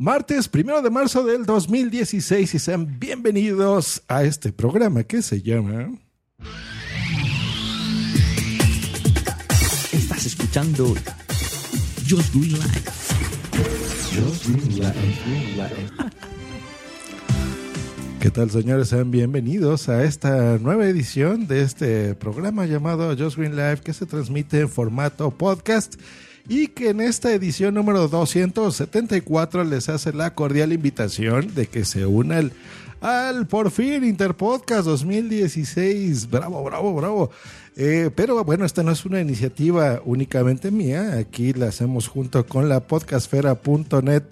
Martes 0.00 0.46
primero 0.46 0.80
de 0.80 0.90
marzo 0.90 1.24
del 1.24 1.44
2016 1.44 2.54
y 2.54 2.58
sean 2.60 3.00
bienvenidos 3.00 4.04
a 4.06 4.22
este 4.22 4.52
programa 4.52 5.02
que 5.02 5.22
se 5.22 5.42
llama. 5.42 5.90
Estás 9.92 10.24
escuchando 10.24 10.94
Just 12.08 12.32
Green 12.32 12.52
Life. 12.52 12.92
¿Qué 18.20 18.30
tal, 18.30 18.50
señores? 18.52 18.90
Sean 18.90 19.10
bienvenidos 19.10 19.88
a 19.88 20.04
esta 20.04 20.58
nueva 20.58 20.86
edición 20.86 21.48
de 21.48 21.62
este 21.62 22.14
programa 22.14 22.66
llamado 22.66 23.16
Just 23.16 23.36
Green 23.36 23.56
Life 23.56 23.82
que 23.82 23.92
se 23.92 24.06
transmite 24.06 24.60
en 24.60 24.68
formato 24.68 25.32
podcast 25.32 25.96
y 26.48 26.68
que 26.68 26.90
en 26.90 27.00
esta 27.00 27.32
edición 27.32 27.74
número 27.74 28.08
274 28.08 29.64
les 29.64 29.88
hace 29.88 30.12
la 30.12 30.34
cordial 30.34 30.72
invitación 30.72 31.54
de 31.54 31.66
que 31.66 31.84
se 31.84 32.06
unan 32.06 32.52
al, 33.00 33.46
por 33.46 33.70
fin 33.70 34.02
Interpodcast 34.02 34.86
2016. 34.86 36.30
Bravo, 36.30 36.64
bravo, 36.64 36.94
bravo. 36.94 37.30
Eh, 37.76 38.10
pero 38.14 38.42
bueno, 38.44 38.64
esta 38.64 38.82
no 38.82 38.90
es 38.90 39.04
una 39.04 39.20
iniciativa 39.20 40.00
únicamente 40.04 40.70
mía. 40.70 41.18
Aquí 41.18 41.52
la 41.52 41.68
hacemos 41.68 42.08
junto 42.08 42.44
con 42.46 42.68
la 42.68 42.80
podcastfera.net 42.80 44.24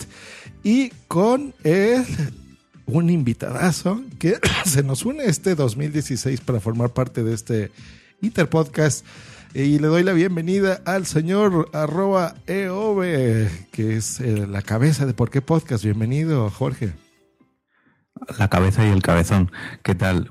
y 0.64 0.90
con 1.06 1.54
el, 1.62 2.04
un 2.86 3.10
invitadazo 3.10 4.02
que 4.18 4.38
se 4.64 4.82
nos 4.82 5.04
une 5.04 5.26
este 5.26 5.54
2016 5.54 6.40
para 6.40 6.60
formar 6.60 6.90
parte 6.90 7.22
de 7.22 7.34
este 7.34 7.70
Interpodcast. 8.20 9.04
Y 9.58 9.78
le 9.78 9.86
doy 9.86 10.02
la 10.02 10.12
bienvenida 10.12 10.82
al 10.84 11.06
señor 11.06 11.70
arroba 11.72 12.34
EOB, 12.46 13.00
que 13.72 13.96
es 13.96 14.20
eh, 14.20 14.46
la 14.46 14.60
cabeza 14.60 15.06
de 15.06 15.14
Por 15.14 15.30
qué 15.30 15.40
Podcast. 15.40 15.82
Bienvenido, 15.82 16.50
Jorge. 16.50 16.92
La 18.38 18.48
cabeza 18.48 18.86
y 18.86 18.90
el 18.90 19.00
cabezón. 19.00 19.50
¿Qué 19.82 19.94
tal? 19.94 20.28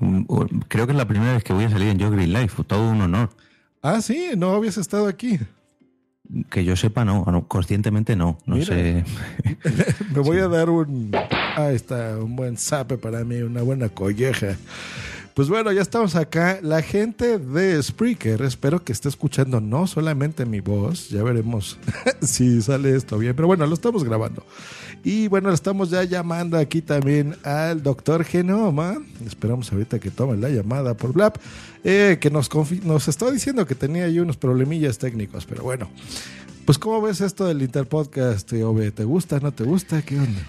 Creo 0.68 0.86
que 0.86 0.92
es 0.92 0.96
la 0.96 1.08
primera 1.08 1.32
vez 1.32 1.42
que 1.42 1.52
voy 1.52 1.64
a 1.64 1.70
salir 1.70 1.88
en 1.88 1.98
Yo 1.98 2.08
Green 2.12 2.32
Life. 2.32 2.62
Todo 2.68 2.88
un 2.88 3.00
honor. 3.00 3.30
Ah, 3.82 4.00
sí, 4.00 4.30
no 4.36 4.52
habías 4.52 4.78
estado 4.78 5.08
aquí. 5.08 5.40
Que 6.48 6.64
yo 6.64 6.76
sepa, 6.76 7.04
no. 7.04 7.24
Conscientemente 7.48 8.14
no. 8.14 8.38
No 8.46 8.54
Mira. 8.54 8.66
sé. 8.66 9.04
Me 10.14 10.20
voy 10.20 10.38
a 10.38 10.46
dar 10.46 10.70
un. 10.70 11.10
Ahí 11.56 11.74
está, 11.74 12.16
un 12.16 12.36
buen 12.36 12.56
zape 12.56 12.96
para 12.96 13.24
mí, 13.24 13.42
una 13.42 13.62
buena 13.62 13.88
colleja. 13.88 14.56
Pues 15.36 15.50
bueno, 15.50 15.70
ya 15.70 15.82
estamos 15.82 16.16
acá. 16.16 16.60
La 16.62 16.80
gente 16.80 17.38
de 17.38 17.82
Spreaker, 17.82 18.40
espero 18.40 18.82
que 18.82 18.90
esté 18.90 19.10
escuchando 19.10 19.60
no 19.60 19.86
solamente 19.86 20.46
mi 20.46 20.60
voz, 20.60 21.10
ya 21.10 21.22
veremos 21.22 21.78
si 22.22 22.62
sale 22.62 22.96
esto 22.96 23.18
bien, 23.18 23.36
pero 23.36 23.46
bueno, 23.46 23.66
lo 23.66 23.74
estamos 23.74 24.02
grabando. 24.02 24.46
Y 25.04 25.28
bueno, 25.28 25.52
estamos 25.52 25.90
ya 25.90 26.04
llamando 26.04 26.56
aquí 26.56 26.80
también 26.80 27.36
al 27.42 27.82
doctor 27.82 28.24
Genoma. 28.24 28.96
Esperamos 29.26 29.70
ahorita 29.70 29.98
que 29.98 30.10
tome 30.10 30.38
la 30.38 30.48
llamada 30.48 30.94
por 30.94 31.12
Blap, 31.12 31.36
eh, 31.84 32.16
que 32.18 32.30
nos, 32.30 32.48
nos 32.82 33.06
está 33.06 33.30
diciendo 33.30 33.66
que 33.66 33.74
tenía 33.74 34.06
ahí 34.06 34.18
unos 34.18 34.38
problemillas 34.38 34.96
técnicos, 34.96 35.44
pero 35.44 35.64
bueno. 35.64 35.90
Pues, 36.64 36.78
¿cómo 36.78 37.02
ves 37.02 37.20
esto 37.20 37.44
del 37.44 37.60
Interpodcast, 37.60 38.50
Ove? 38.54 38.90
¿Te 38.90 39.04
gusta, 39.04 39.38
no 39.40 39.52
te 39.52 39.64
gusta? 39.64 40.00
¿Qué 40.00 40.18
onda? 40.18 40.40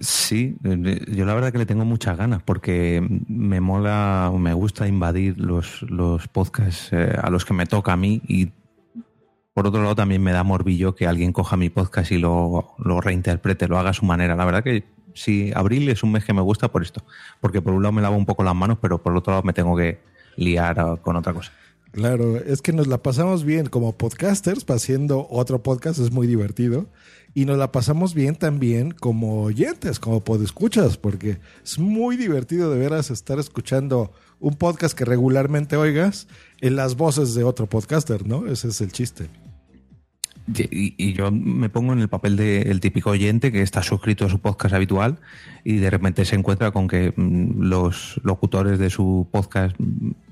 Sí, 0.00 0.56
yo 0.62 1.26
la 1.26 1.34
verdad 1.34 1.52
que 1.52 1.58
le 1.58 1.66
tengo 1.66 1.84
muchas 1.84 2.16
ganas 2.16 2.42
porque 2.42 3.06
me 3.28 3.60
mola, 3.60 4.32
me 4.38 4.54
gusta 4.54 4.88
invadir 4.88 5.38
los, 5.38 5.82
los 5.82 6.28
podcasts 6.28 6.92
eh, 6.92 7.14
a 7.22 7.28
los 7.30 7.44
que 7.44 7.52
me 7.52 7.66
toca 7.66 7.92
a 7.92 7.96
mí 7.96 8.22
y 8.26 8.52
por 9.52 9.66
otro 9.66 9.82
lado 9.82 9.94
también 9.94 10.22
me 10.22 10.32
da 10.32 10.44
morbillo 10.44 10.94
que 10.94 11.06
alguien 11.06 11.32
coja 11.32 11.56
mi 11.56 11.68
podcast 11.70 12.10
y 12.12 12.18
lo, 12.18 12.74
lo 12.78 13.00
reinterprete, 13.00 13.68
lo 13.68 13.78
haga 13.78 13.90
a 13.90 13.94
su 13.94 14.04
manera. 14.04 14.34
La 14.34 14.44
verdad 14.44 14.62
que 14.62 14.84
sí, 15.14 15.50
abril 15.54 15.88
es 15.88 16.02
un 16.02 16.12
mes 16.12 16.24
que 16.24 16.32
me 16.32 16.42
gusta 16.42 16.68
por 16.68 16.82
esto, 16.82 17.04
porque 17.40 17.60
por 17.62 17.72
un 17.72 17.82
lado 17.82 17.92
me 17.92 18.02
lavo 18.02 18.16
un 18.16 18.26
poco 18.26 18.44
las 18.44 18.54
manos, 18.54 18.78
pero 18.80 19.02
por 19.02 19.16
otro 19.16 19.32
lado 19.32 19.42
me 19.42 19.52
tengo 19.52 19.76
que 19.76 20.00
liar 20.36 21.00
con 21.00 21.16
otra 21.16 21.32
cosa. 21.32 21.52
Claro, 21.96 22.36
es 22.36 22.60
que 22.60 22.74
nos 22.74 22.88
la 22.88 23.02
pasamos 23.02 23.42
bien 23.42 23.68
como 23.68 23.96
podcasters, 23.96 24.66
haciendo 24.68 25.26
otro 25.30 25.62
podcast 25.62 25.98
es 25.98 26.12
muy 26.12 26.26
divertido. 26.26 26.90
Y 27.32 27.46
nos 27.46 27.56
la 27.56 27.72
pasamos 27.72 28.12
bien 28.12 28.34
también 28.34 28.90
como 28.90 29.44
oyentes, 29.44 29.98
como 29.98 30.22
podescuchas, 30.22 30.98
porque 30.98 31.38
es 31.64 31.78
muy 31.78 32.18
divertido 32.18 32.70
de 32.70 32.78
veras 32.78 33.10
estar 33.10 33.38
escuchando 33.38 34.12
un 34.40 34.56
podcast 34.56 34.94
que 34.94 35.06
regularmente 35.06 35.78
oigas 35.78 36.28
en 36.60 36.76
las 36.76 36.96
voces 36.96 37.34
de 37.34 37.44
otro 37.44 37.66
podcaster, 37.66 38.26
¿no? 38.26 38.46
Ese 38.46 38.68
es 38.68 38.82
el 38.82 38.92
chiste. 38.92 39.30
Y, 40.54 41.14
yo 41.14 41.32
me 41.32 41.70
pongo 41.70 41.94
en 41.94 42.00
el 42.00 42.10
papel 42.10 42.36
del 42.36 42.78
típico 42.80 43.08
oyente 43.08 43.50
que 43.50 43.62
está 43.62 43.82
suscrito 43.82 44.26
a 44.26 44.28
su 44.28 44.38
podcast 44.38 44.74
habitual 44.74 45.18
y 45.64 45.76
de 45.76 45.88
repente 45.88 46.26
se 46.26 46.36
encuentra 46.36 46.72
con 46.72 46.88
que 46.88 47.14
mm, 47.16 47.62
los 47.62 48.20
locutores 48.22 48.78
de 48.78 48.90
su 48.90 49.26
podcast 49.32 49.74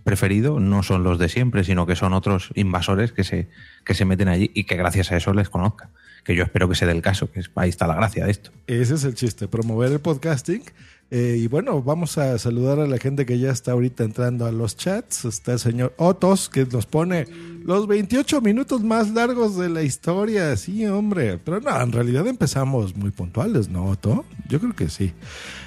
preferido 0.04 0.60
no 0.60 0.82
son 0.82 1.02
los 1.02 1.18
de 1.18 1.28
siempre, 1.28 1.64
sino 1.64 1.86
que 1.86 1.96
son 1.96 2.12
otros 2.12 2.50
invasores 2.54 3.12
que 3.12 3.24
se, 3.24 3.48
que 3.84 3.94
se 3.94 4.04
meten 4.04 4.28
allí 4.28 4.50
y 4.54 4.64
que 4.64 4.76
gracias 4.76 5.10
a 5.10 5.16
eso 5.16 5.32
les 5.32 5.48
conozca. 5.48 5.90
Que 6.24 6.34
yo 6.34 6.44
espero 6.44 6.68
que 6.68 6.74
se 6.74 6.86
dé 6.86 6.92
el 6.92 7.02
caso, 7.02 7.30
que 7.30 7.42
ahí 7.56 7.68
está 7.68 7.86
la 7.86 7.96
gracia 7.96 8.24
de 8.24 8.30
esto. 8.30 8.50
Ese 8.66 8.94
es 8.94 9.04
el 9.04 9.14
chiste, 9.14 9.48
promover 9.48 9.92
el 9.92 10.00
podcasting. 10.00 10.62
Eh, 11.10 11.36
y 11.38 11.48
bueno, 11.48 11.82
vamos 11.82 12.16
a 12.18 12.38
saludar 12.38 12.80
a 12.80 12.86
la 12.86 12.98
gente 12.98 13.26
que 13.26 13.38
ya 13.38 13.50
está 13.50 13.72
ahorita 13.72 14.04
entrando 14.04 14.46
a 14.46 14.52
los 14.52 14.76
chats. 14.76 15.26
Está 15.26 15.52
el 15.52 15.58
señor 15.58 15.94
Otos, 15.96 16.48
que 16.48 16.64
nos 16.64 16.86
pone 16.86 17.26
los 17.64 17.86
28 17.86 18.40
minutos 18.40 18.82
más 18.82 19.10
largos 19.10 19.56
de 19.56 19.68
la 19.68 19.82
historia. 19.82 20.56
Sí, 20.56 20.86
hombre. 20.86 21.38
Pero 21.38 21.60
no, 21.60 21.78
en 21.80 21.92
realidad 21.92 22.26
empezamos 22.26 22.96
muy 22.96 23.10
puntuales, 23.10 23.68
¿no, 23.68 23.86
Otto? 23.86 24.24
Yo 24.48 24.58
creo 24.60 24.74
que 24.74 24.88
sí. 24.88 25.12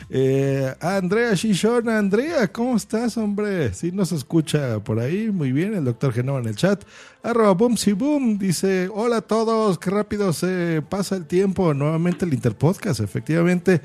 Eh, 0.09 0.73
Andrea 0.79 1.33
Shishona, 1.33 1.97
Andrea, 1.97 2.47
¿cómo 2.47 2.77
estás, 2.77 3.17
hombre? 3.17 3.73
Sí 3.73 3.91
nos 3.91 4.13
escucha 4.13 4.79
por 4.79 4.99
ahí, 4.99 5.29
muy 5.31 5.51
bien, 5.51 5.73
el 5.73 5.83
doctor 5.83 6.13
Genova 6.13 6.39
en 6.39 6.47
el 6.47 6.55
chat. 6.55 6.85
Arroba 7.23 7.51
boom 7.51 7.75
si 7.75 7.91
boom, 7.91 8.37
dice, 8.37 8.89
hola 8.93 9.17
a 9.17 9.21
todos, 9.21 9.77
qué 9.77 9.89
rápido 9.89 10.31
se 10.31 10.81
pasa 10.89 11.17
el 11.17 11.25
tiempo, 11.25 11.73
nuevamente 11.73 12.23
el 12.23 12.33
Interpodcast, 12.33 13.01
efectivamente. 13.01 13.81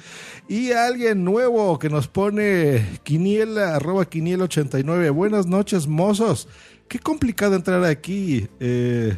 Y 0.48 0.70
alguien 0.70 1.24
nuevo 1.24 1.76
que 1.80 1.88
nos 1.88 2.06
pone 2.06 3.00
Quiniela, 3.02 3.74
arroba 3.74 4.04
Quiniela 4.04 4.44
89, 4.44 5.10
buenas 5.10 5.46
noches, 5.46 5.88
mozos. 5.88 6.46
Qué 6.86 7.00
complicado 7.00 7.56
entrar 7.56 7.82
aquí. 7.84 8.46
Eh, 8.60 9.16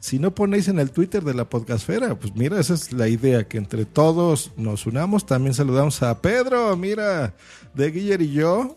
si 0.00 0.18
no 0.18 0.34
ponéis 0.34 0.68
en 0.68 0.78
el 0.78 0.90
Twitter 0.90 1.24
de 1.24 1.34
la 1.34 1.48
podcastfera, 1.48 2.14
pues 2.14 2.34
mira, 2.34 2.60
esa 2.60 2.74
es 2.74 2.92
la 2.92 3.08
idea, 3.08 3.48
que 3.48 3.58
entre 3.58 3.84
todos 3.84 4.52
nos 4.56 4.86
unamos. 4.86 5.26
También 5.26 5.54
saludamos 5.54 6.02
a 6.02 6.20
Pedro, 6.20 6.76
mira, 6.76 7.34
de 7.74 7.90
Guiller 7.90 8.22
y 8.22 8.32
yo, 8.32 8.76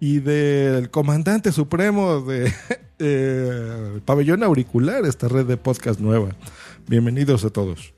y 0.00 0.18
del 0.18 0.90
comandante 0.90 1.52
supremo 1.52 2.20
de 2.20 2.52
eh, 2.98 4.00
Pabellón 4.04 4.42
Auricular, 4.42 5.04
esta 5.04 5.28
red 5.28 5.46
de 5.46 5.56
podcast 5.56 6.00
nueva. 6.00 6.30
Bienvenidos 6.86 7.44
a 7.44 7.50
todos. 7.50 7.94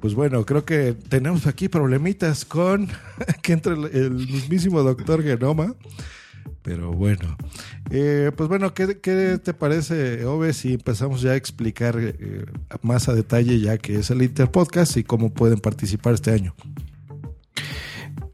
Pues 0.00 0.14
bueno, 0.14 0.44
creo 0.44 0.64
que 0.64 0.92
tenemos 0.92 1.46
aquí 1.46 1.68
problemitas 1.68 2.44
con 2.44 2.88
que 3.42 3.52
entre 3.52 3.72
el, 3.72 4.12
mismísimo 4.12 4.82
doctor 4.82 5.22
Genoma. 5.22 5.74
Pero 6.66 6.90
bueno, 6.90 7.36
eh, 7.90 8.32
pues 8.36 8.48
bueno, 8.48 8.74
¿qué, 8.74 8.98
¿qué, 9.00 9.38
te 9.38 9.54
parece, 9.54 10.24
Ove, 10.24 10.52
si 10.52 10.74
empezamos 10.74 11.22
ya 11.22 11.30
a 11.30 11.36
explicar 11.36 11.94
eh, 11.96 12.44
más 12.82 13.08
a 13.08 13.14
detalle 13.14 13.60
ya 13.60 13.78
que 13.78 14.00
es 14.00 14.10
el 14.10 14.20
Interpodcast 14.20 14.96
y 14.96 15.04
cómo 15.04 15.32
pueden 15.32 15.60
participar 15.60 16.14
este 16.14 16.32
año? 16.32 16.56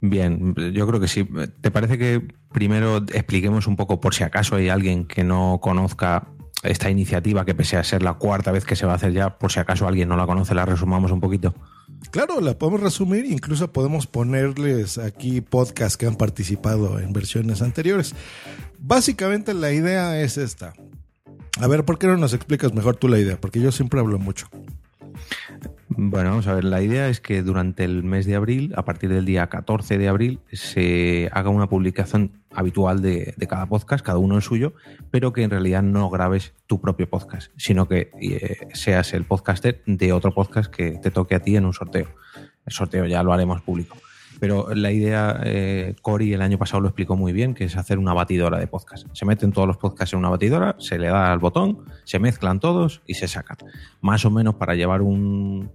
Bien, 0.00 0.54
yo 0.72 0.86
creo 0.86 0.98
que 0.98 1.08
sí. 1.08 1.28
¿Te 1.60 1.70
parece 1.70 1.98
que 1.98 2.26
primero 2.50 3.04
expliquemos 3.12 3.66
un 3.66 3.76
poco 3.76 4.00
por 4.00 4.14
si 4.14 4.24
acaso 4.24 4.56
hay 4.56 4.70
alguien 4.70 5.04
que 5.04 5.24
no 5.24 5.58
conozca 5.60 6.26
esta 6.62 6.88
iniciativa, 6.88 7.44
que 7.44 7.54
pese 7.54 7.76
a 7.76 7.84
ser 7.84 8.02
la 8.02 8.14
cuarta 8.14 8.50
vez 8.50 8.64
que 8.64 8.76
se 8.76 8.86
va 8.86 8.92
a 8.92 8.96
hacer 8.96 9.12
ya, 9.12 9.36
por 9.36 9.52
si 9.52 9.60
acaso 9.60 9.86
alguien 9.86 10.08
no 10.08 10.16
la 10.16 10.24
conoce, 10.24 10.54
la 10.54 10.64
resumamos 10.64 11.12
un 11.12 11.20
poquito? 11.20 11.54
Claro, 12.10 12.40
la 12.40 12.58
podemos 12.58 12.80
resumir, 12.80 13.24
incluso 13.24 13.72
podemos 13.72 14.06
ponerles 14.06 14.98
aquí 14.98 15.40
podcasts 15.40 15.96
que 15.96 16.06
han 16.06 16.16
participado 16.16 16.98
en 16.98 17.12
versiones 17.12 17.62
anteriores. 17.62 18.14
Básicamente 18.78 19.54
la 19.54 19.72
idea 19.72 20.20
es 20.20 20.36
esta. 20.36 20.74
A 21.60 21.66
ver, 21.66 21.84
¿por 21.84 21.98
qué 21.98 22.06
no 22.06 22.16
nos 22.16 22.34
explicas 22.34 22.74
mejor 22.74 22.96
tú 22.96 23.08
la 23.08 23.18
idea? 23.18 23.40
Porque 23.40 23.60
yo 23.60 23.72
siempre 23.72 24.00
hablo 24.00 24.18
mucho. 24.18 24.48
Bueno, 25.96 26.30
vamos 26.30 26.46
a 26.46 26.54
ver, 26.54 26.64
la 26.64 26.80
idea 26.82 27.08
es 27.08 27.20
que 27.20 27.42
durante 27.42 27.84
el 27.84 28.02
mes 28.02 28.24
de 28.24 28.34
abril, 28.34 28.72
a 28.76 28.84
partir 28.84 29.10
del 29.10 29.24
día 29.24 29.48
14 29.48 29.98
de 29.98 30.08
abril, 30.08 30.40
se 30.52 31.28
haga 31.32 31.50
una 31.50 31.68
publicación 31.68 32.42
habitual 32.50 33.02
de, 33.02 33.34
de 33.36 33.46
cada 33.46 33.66
podcast, 33.66 34.04
cada 34.04 34.18
uno 34.18 34.36
el 34.36 34.42
suyo, 34.42 34.74
pero 35.10 35.32
que 35.32 35.42
en 35.42 35.50
realidad 35.50 35.82
no 35.82 36.08
grabes 36.08 36.54
tu 36.66 36.80
propio 36.80 37.10
podcast, 37.10 37.52
sino 37.56 37.88
que 37.88 38.10
eh, 38.20 38.68
seas 38.72 39.12
el 39.12 39.24
podcaster 39.24 39.82
de 39.86 40.12
otro 40.12 40.32
podcast 40.32 40.72
que 40.72 40.92
te 40.92 41.10
toque 41.10 41.34
a 41.34 41.40
ti 41.40 41.56
en 41.56 41.66
un 41.66 41.74
sorteo. 41.74 42.08
El 42.64 42.72
sorteo 42.72 43.06
ya 43.06 43.22
lo 43.22 43.32
haremos 43.32 43.60
público. 43.62 43.96
Pero 44.42 44.74
la 44.74 44.90
idea, 44.90 45.40
eh, 45.44 45.94
Cory 46.02 46.32
el 46.34 46.42
año 46.42 46.58
pasado 46.58 46.80
lo 46.80 46.88
explicó 46.88 47.14
muy 47.14 47.32
bien, 47.32 47.54
que 47.54 47.62
es 47.62 47.76
hacer 47.76 47.96
una 47.96 48.12
batidora 48.12 48.58
de 48.58 48.66
podcast. 48.66 49.06
Se 49.12 49.24
meten 49.24 49.52
todos 49.52 49.68
los 49.68 49.76
podcasts 49.76 50.14
en 50.14 50.18
una 50.18 50.30
batidora, 50.30 50.74
se 50.80 50.98
le 50.98 51.06
da 51.06 51.32
al 51.32 51.38
botón, 51.38 51.84
se 52.02 52.18
mezclan 52.18 52.58
todos 52.58 53.02
y 53.06 53.14
se 53.14 53.28
sacan. 53.28 53.58
Más 54.00 54.24
o 54.24 54.32
menos 54.32 54.56
para 54.56 54.74
llevar 54.74 55.00
un, 55.00 55.70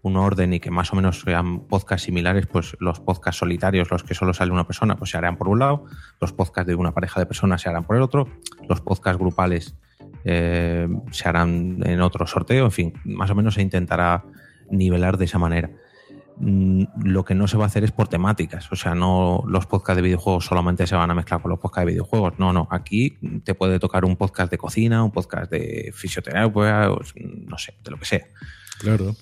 un 0.00 0.16
orden 0.16 0.54
y 0.54 0.60
que 0.60 0.70
más 0.70 0.94
o 0.94 0.96
menos 0.96 1.20
sean 1.20 1.66
podcasts 1.66 2.06
similares, 2.06 2.46
pues 2.46 2.74
los 2.80 3.00
podcasts 3.00 3.38
solitarios, 3.38 3.90
los 3.90 4.02
que 4.02 4.14
solo 4.14 4.32
sale 4.32 4.50
una 4.50 4.66
persona, 4.66 4.96
pues 4.96 5.10
se 5.10 5.18
harán 5.18 5.36
por 5.36 5.48
un 5.48 5.58
lado, 5.58 5.84
los 6.18 6.32
podcasts 6.32 6.68
de 6.68 6.74
una 6.74 6.94
pareja 6.94 7.20
de 7.20 7.26
personas 7.26 7.60
se 7.60 7.68
harán 7.68 7.84
por 7.84 7.96
el 7.96 8.02
otro, 8.02 8.30
los 8.66 8.80
podcasts 8.80 9.18
grupales 9.18 9.76
eh, 10.24 10.88
se 11.10 11.28
harán 11.28 11.82
en 11.84 12.00
otro 12.00 12.26
sorteo, 12.26 12.64
en 12.64 12.72
fin, 12.72 12.92
más 13.04 13.28
o 13.30 13.34
menos 13.34 13.56
se 13.56 13.60
intentará 13.60 14.24
nivelar 14.70 15.18
de 15.18 15.26
esa 15.26 15.38
manera. 15.38 15.70
Mm, 16.38 16.84
lo 17.02 17.24
que 17.24 17.34
no 17.34 17.48
se 17.48 17.56
va 17.56 17.64
a 17.64 17.66
hacer 17.68 17.82
es 17.82 17.92
por 17.92 18.08
temáticas, 18.08 18.70
o 18.70 18.76
sea, 18.76 18.94
no 18.94 19.42
los 19.48 19.64
podcasts 19.64 19.96
de 19.96 20.02
videojuegos 20.02 20.44
solamente 20.44 20.86
se 20.86 20.94
van 20.94 21.10
a 21.10 21.14
mezclar 21.14 21.40
con 21.40 21.50
los 21.50 21.58
podcasts 21.58 21.86
de 21.86 21.92
videojuegos, 21.92 22.38
no, 22.38 22.52
no, 22.52 22.68
aquí 22.70 23.16
te 23.42 23.54
puede 23.54 23.78
tocar 23.78 24.04
un 24.04 24.16
podcast 24.16 24.50
de 24.50 24.58
cocina, 24.58 25.02
un 25.02 25.12
podcast 25.12 25.50
de 25.50 25.92
fisioterapia, 25.94 26.88
no 26.88 27.56
sé, 27.56 27.74
de 27.82 27.90
lo 27.90 27.98
que 27.98 28.04
sea. 28.04 28.26
Claro. 28.78 29.16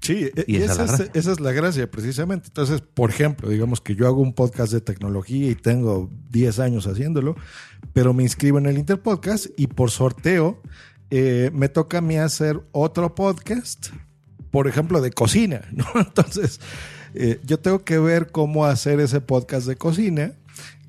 Sí, 0.00 0.30
y, 0.46 0.56
esa, 0.56 0.84
es 0.84 1.10
esa, 1.12 1.32
es 1.32 1.40
la 1.40 1.52
gracia, 1.52 1.90
precisamente. 1.90 2.48
Entonces, 2.48 2.80
por 2.80 3.10
ejemplo, 3.10 3.50
digamos 3.50 3.82
que 3.82 3.94
yo 3.94 4.06
hago 4.06 4.22
un 4.22 4.32
podcast 4.32 4.72
de 4.72 4.80
tecnología 4.80 5.50
y 5.50 5.54
tengo 5.54 6.10
10 6.30 6.58
años 6.58 6.86
haciéndolo, 6.86 7.36
pero 7.92 8.14
me 8.14 8.22
inscribo 8.22 8.58
en 8.58 8.64
el 8.64 8.78
Interpodcast 8.78 9.46
y 9.58 9.66
por 9.66 9.90
sorteo 9.90 10.62
eh, 11.10 11.50
me 11.52 11.68
toca 11.68 11.98
a 11.98 12.00
mí 12.00 12.16
hacer 12.16 12.62
otro 12.72 13.14
podcast, 13.14 13.88
por 14.50 14.68
ejemplo, 14.68 15.00
de 15.00 15.10
cocina, 15.10 15.62
¿no? 15.72 15.86
Entonces, 15.94 16.60
eh, 17.14 17.40
yo 17.44 17.58
tengo 17.58 17.84
que 17.84 17.98
ver 17.98 18.30
cómo 18.30 18.66
hacer 18.66 19.00
ese 19.00 19.20
podcast 19.20 19.66
de 19.66 19.76
cocina. 19.76 20.32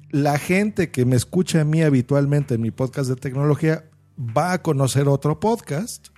La 0.10 0.38
gente 0.38 0.92
que 0.92 1.06
me 1.06 1.16
escucha 1.16 1.62
a 1.62 1.66
mí 1.66 1.82
habitualmente 1.82 2.56
en 2.56 2.62
mi 2.62 2.72
podcast 2.72 3.10
de 3.10 3.16
tecnología 3.16 3.86
va 4.18 4.54
a 4.54 4.62
conocer 4.62 5.08
otro 5.08 5.40
podcast 5.40 6.10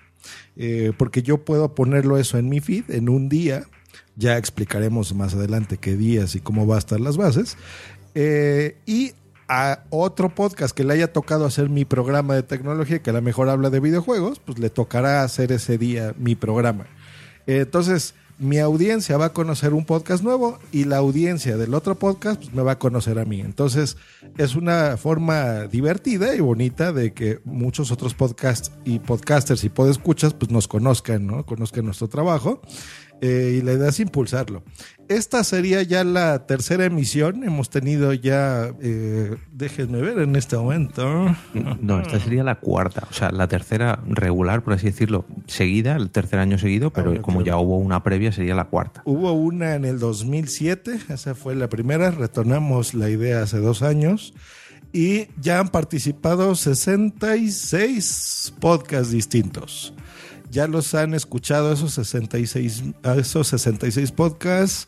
eh, 0.55 0.93
porque 0.97 1.23
yo 1.23 1.43
puedo 1.43 1.75
ponerlo 1.75 2.17
eso 2.17 2.37
en 2.37 2.49
mi 2.49 2.59
feed 2.59 2.89
en 2.89 3.09
un 3.09 3.29
día. 3.29 3.63
Ya 4.15 4.37
explicaremos 4.37 5.13
más 5.13 5.33
adelante 5.33 5.77
qué 5.77 5.95
días 5.95 6.35
y 6.35 6.39
cómo 6.39 6.67
va 6.67 6.75
a 6.75 6.79
estar 6.79 6.99
las 6.99 7.17
bases. 7.17 7.57
Eh, 8.15 8.77
y 8.85 9.13
a 9.47 9.83
otro 9.89 10.33
podcast 10.33 10.75
que 10.75 10.83
le 10.83 10.93
haya 10.93 11.11
tocado 11.11 11.45
hacer 11.45 11.69
mi 11.69 11.85
programa 11.85 12.35
de 12.35 12.43
tecnología, 12.43 13.01
que 13.01 13.09
a 13.09 13.13
lo 13.13 13.21
mejor 13.21 13.49
habla 13.49 13.69
de 13.69 13.79
videojuegos, 13.79 14.39
pues 14.39 14.59
le 14.59 14.69
tocará 14.69 15.23
hacer 15.23 15.51
ese 15.51 15.77
día 15.77 16.13
mi 16.17 16.35
programa. 16.35 16.85
Entonces, 17.47 18.13
mi 18.39 18.57
audiencia 18.57 19.17
va 19.17 19.25
a 19.25 19.33
conocer 19.33 19.73
un 19.73 19.85
podcast 19.85 20.23
nuevo 20.23 20.59
y 20.71 20.85
la 20.85 20.97
audiencia 20.97 21.55
del 21.55 21.73
otro 21.73 21.95
podcast 21.95 22.41
pues, 22.41 22.53
me 22.53 22.61
va 22.61 22.73
a 22.73 22.79
conocer 22.79 23.19
a 23.19 23.25
mí. 23.25 23.39
Entonces 23.39 23.95
es 24.37 24.55
una 24.55 24.97
forma 24.97 25.67
divertida 25.67 26.35
y 26.35 26.39
bonita 26.39 26.91
de 26.91 27.13
que 27.13 27.39
muchos 27.45 27.91
otros 27.91 28.13
podcasts 28.13 28.71
y 28.85 28.99
podcasters 28.99 29.63
y 29.63 29.69
podescuchas 29.69 30.33
pues 30.33 30.51
nos 30.51 30.67
conozcan, 30.67 31.27
¿no? 31.27 31.45
Conozcan 31.45 31.85
nuestro 31.85 32.09
trabajo. 32.09 32.61
Eh, 33.25 33.59
y 33.59 33.61
la 33.61 33.71
idea 33.71 33.87
es 33.87 34.01
impulsarlo. 34.01 34.63
Esta 35.07 35.45
sería 35.45 35.81
ya 35.81 36.03
la 36.03 36.45
tercera 36.45 36.83
emisión. 36.83 37.45
Hemos 37.45 37.69
tenido 37.69 38.11
ya, 38.11 38.73
eh, 38.81 39.37
déjenme 39.49 40.01
ver 40.01 40.19
en 40.19 40.35
este 40.35 40.57
momento. 40.57 41.33
No, 41.79 42.01
esta 42.01 42.19
sería 42.19 42.43
la 42.43 42.55
cuarta, 42.55 43.07
o 43.09 43.13
sea, 43.13 43.31
la 43.31 43.47
tercera 43.47 44.01
regular, 44.05 44.61
por 44.61 44.73
así 44.73 44.87
decirlo, 44.87 45.25
seguida, 45.47 45.95
el 45.95 46.09
tercer 46.09 46.39
año 46.39 46.57
seguido, 46.57 46.91
pero 46.91 47.21
como 47.21 47.41
ya 47.41 47.55
hubo 47.55 47.77
una 47.77 48.03
previa, 48.03 48.33
sería 48.33 48.55
la 48.55 48.65
cuarta. 48.65 49.01
Hubo 49.05 49.31
una 49.31 49.75
en 49.75 49.85
el 49.85 49.99
2007, 49.99 50.99
esa 51.07 51.33
fue 51.33 51.55
la 51.55 51.69
primera, 51.69 52.11
retornamos 52.11 52.93
la 52.93 53.09
idea 53.09 53.43
hace 53.43 53.59
dos 53.59 53.83
años 53.83 54.33
y 54.91 55.27
ya 55.39 55.59
han 55.59 55.69
participado 55.69 56.55
66 56.55 58.53
podcasts 58.59 59.11
distintos 59.11 59.93
ya 60.53 60.67
los 60.67 60.93
han 60.93 61.15
escuchado 61.15 61.73
esos 61.73 61.95
66, 61.95 62.83
esos 63.17 63.47
66 63.47 64.11
podcasts. 64.11 64.87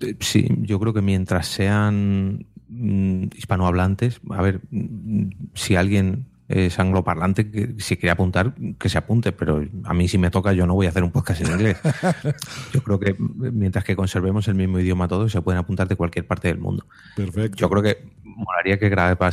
Eh, 0.00 0.16
sí, 0.18 0.48
yo 0.62 0.80
creo 0.80 0.92
que 0.92 1.02
mientras 1.02 1.46
sean 1.46 2.46
mm, 2.68 3.26
hispanohablantes, 3.36 4.20
a 4.28 4.42
ver, 4.42 4.60
mm, 4.72 5.28
si 5.54 5.76
alguien 5.76 6.26
es 6.48 6.76
angloparlante, 6.80 7.48
que 7.48 7.74
si 7.78 7.96
quiere 7.96 8.10
apuntar, 8.10 8.54
que 8.76 8.88
se 8.88 8.98
apunte, 8.98 9.30
pero 9.30 9.64
a 9.84 9.94
mí 9.94 10.08
si 10.08 10.18
me 10.18 10.30
toca 10.30 10.52
yo 10.52 10.66
no 10.66 10.74
voy 10.74 10.86
a 10.86 10.88
hacer 10.88 11.04
un 11.04 11.12
podcast 11.12 11.42
en 11.42 11.52
inglés. 11.52 11.76
Yo 12.72 12.82
creo 12.82 13.00
que 13.00 13.16
mientras 13.18 13.84
que 13.84 13.96
conservemos 13.96 14.46
el 14.48 14.54
mismo 14.54 14.78
idioma 14.78 15.08
todos, 15.08 15.32
se 15.32 15.40
pueden 15.42 15.58
apuntar 15.58 15.88
de 15.88 15.96
cualquier 15.96 16.26
parte 16.26 16.48
del 16.48 16.58
mundo. 16.58 16.86
Perfecto. 17.16 17.56
Yo 17.56 17.70
creo 17.70 17.82
que 17.82 18.16
molaría 18.36 18.78
que 18.78 18.88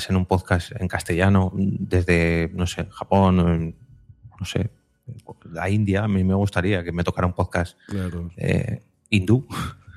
en 0.09 0.15
un 0.15 0.25
podcast 0.25 0.71
en 0.79 0.87
castellano 0.87 1.51
desde, 1.55 2.49
no 2.53 2.65
sé, 2.65 2.87
Japón, 2.89 3.75
no 4.39 4.45
sé, 4.45 4.69
la 5.51 5.69
India, 5.69 6.03
a 6.03 6.07
mí 6.07 6.23
me 6.23 6.33
gustaría 6.33 6.83
que 6.83 6.91
me 6.91 7.03
tocara 7.03 7.27
un 7.27 7.33
podcast 7.33 7.77
eh, 8.37 8.81
hindú. 9.09 9.45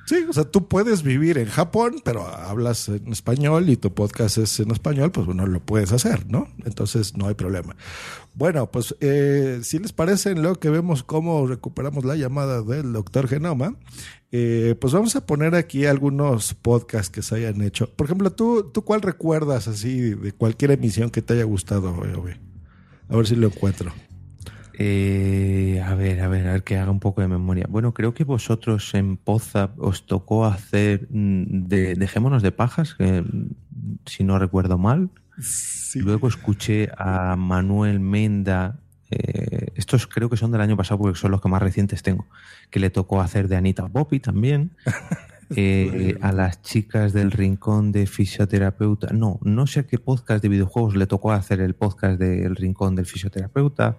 Sí, 0.07 0.25
o 0.29 0.31
sea, 0.31 0.45
tú 0.45 0.69
puedes 0.69 1.03
vivir 1.03 1.37
en 1.37 1.47
Japón, 1.47 1.97
pero 2.01 2.25
hablas 2.25 2.87
en 2.87 3.11
español 3.11 3.69
y 3.69 3.75
tu 3.75 3.93
podcast 3.93 4.37
es 4.37 4.57
en 4.61 4.71
español, 4.71 5.11
pues 5.11 5.25
bueno, 5.25 5.45
lo 5.45 5.59
puedes 5.59 5.91
hacer, 5.91 6.25
¿no? 6.31 6.47
Entonces 6.63 7.17
no 7.17 7.27
hay 7.27 7.33
problema. 7.33 7.75
Bueno, 8.33 8.71
pues 8.71 8.95
eh, 9.01 9.59
si 9.63 9.79
les 9.79 9.91
parece 9.91 10.29
en 10.29 10.43
lo 10.43 10.61
que 10.61 10.69
vemos 10.69 11.03
cómo 11.03 11.45
recuperamos 11.45 12.05
la 12.05 12.15
llamada 12.15 12.61
del 12.61 12.93
doctor 12.93 13.27
Genoma, 13.27 13.75
eh, 14.31 14.75
pues 14.79 14.93
vamos 14.93 15.17
a 15.17 15.25
poner 15.25 15.55
aquí 15.55 15.85
algunos 15.85 16.53
podcasts 16.53 17.09
que 17.09 17.21
se 17.21 17.35
hayan 17.35 17.61
hecho. 17.61 17.93
Por 17.93 18.05
ejemplo, 18.05 18.31
¿tú, 18.31 18.71
¿tú 18.73 18.85
cuál 18.85 19.01
recuerdas 19.01 19.67
así 19.67 20.11
de 20.11 20.31
cualquier 20.31 20.71
emisión 20.71 21.09
que 21.09 21.21
te 21.21 21.33
haya 21.33 21.43
gustado? 21.43 21.93
A 23.09 23.15
ver 23.17 23.27
si 23.27 23.35
lo 23.35 23.47
encuentro. 23.47 23.91
Eh, 24.79 25.81
a 25.83 25.95
ver, 25.95 26.21
a 26.21 26.27
ver, 26.27 26.47
a 26.47 26.51
ver 26.53 26.63
que 26.63 26.77
haga 26.77 26.91
un 26.91 26.99
poco 26.99 27.21
de 27.21 27.27
memoria. 27.27 27.65
Bueno, 27.67 27.95
creo 27.95 28.13
que 28.13 28.23
vosotros 28.23 28.93
en 28.93 29.17
Poza 29.17 29.71
os 29.77 30.05
tocó 30.05 30.45
hacer 30.45 31.07
mm, 31.09 31.67
de, 31.67 31.95
Dejémonos 31.95 32.43
de 32.43 32.51
pajas, 32.51 32.95
mm, 32.99 33.47
si 34.05 34.23
no 34.23 34.37
recuerdo 34.37 34.77
mal. 34.77 35.09
Luego 35.95 36.27
escuché 36.27 36.89
a 36.95 37.35
Manuel 37.35 37.99
Menda. 37.99 38.79
Eh, 39.09 39.71
estos 39.75 40.05
creo 40.05 40.29
que 40.29 40.37
son 40.37 40.51
del 40.51 40.61
año 40.61 40.77
pasado 40.77 40.99
porque 40.99 41.17
son 41.17 41.31
los 41.31 41.41
que 41.41 41.49
más 41.49 41.61
recientes 41.61 42.03
tengo. 42.03 42.27
Que 42.69 42.79
le 42.79 42.91
tocó 42.91 43.19
hacer 43.19 43.47
de 43.47 43.55
Anita 43.55 43.87
Poppy 43.87 44.19
también. 44.19 44.75
Eh, 45.55 46.17
a 46.21 46.33
las 46.33 46.61
chicas 46.61 47.13
del 47.13 47.31
rincón 47.31 47.91
de 47.91 48.05
fisioterapeuta. 48.05 49.13
No, 49.13 49.39
no 49.43 49.65
sé 49.65 49.81
a 49.81 49.83
qué 49.83 49.97
podcast 49.97 50.41
de 50.41 50.49
videojuegos 50.49 50.95
le 50.95 51.07
tocó 51.07 51.31
hacer 51.31 51.61
el 51.61 51.73
podcast 51.73 52.19
del 52.19 52.55
rincón 52.55 52.95
del 52.95 53.05
fisioterapeuta. 53.05 53.97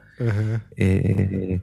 Eh, 0.76 1.62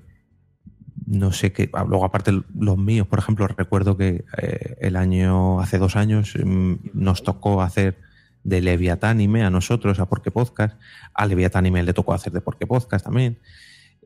no 1.05 1.31
sé 1.31 1.51
qué. 1.51 1.69
Ah, 1.73 1.85
luego, 1.87 2.05
aparte, 2.05 2.31
los 2.57 2.77
míos, 2.77 3.07
por 3.07 3.19
ejemplo, 3.19 3.47
recuerdo 3.47 3.95
que 3.95 4.25
eh, 4.37 4.77
el 4.81 4.95
año, 4.95 5.59
hace 5.59 5.77
dos 5.77 5.95
años, 5.95 6.33
mm, 6.43 6.73
nos 6.93 7.23
tocó 7.23 7.61
hacer 7.61 7.97
de 8.43 8.61
Leviatánime 8.61 9.43
a 9.43 9.49
nosotros, 9.49 9.99
a 9.99 10.07
Porque 10.07 10.31
Podcast. 10.31 10.79
A 11.13 11.25
Leviatánime 11.25 11.83
le 11.83 11.93
tocó 11.93 12.13
hacer 12.13 12.33
de 12.33 12.41
Porque 12.41 12.65
Podcast 12.65 13.05
también. 13.05 13.37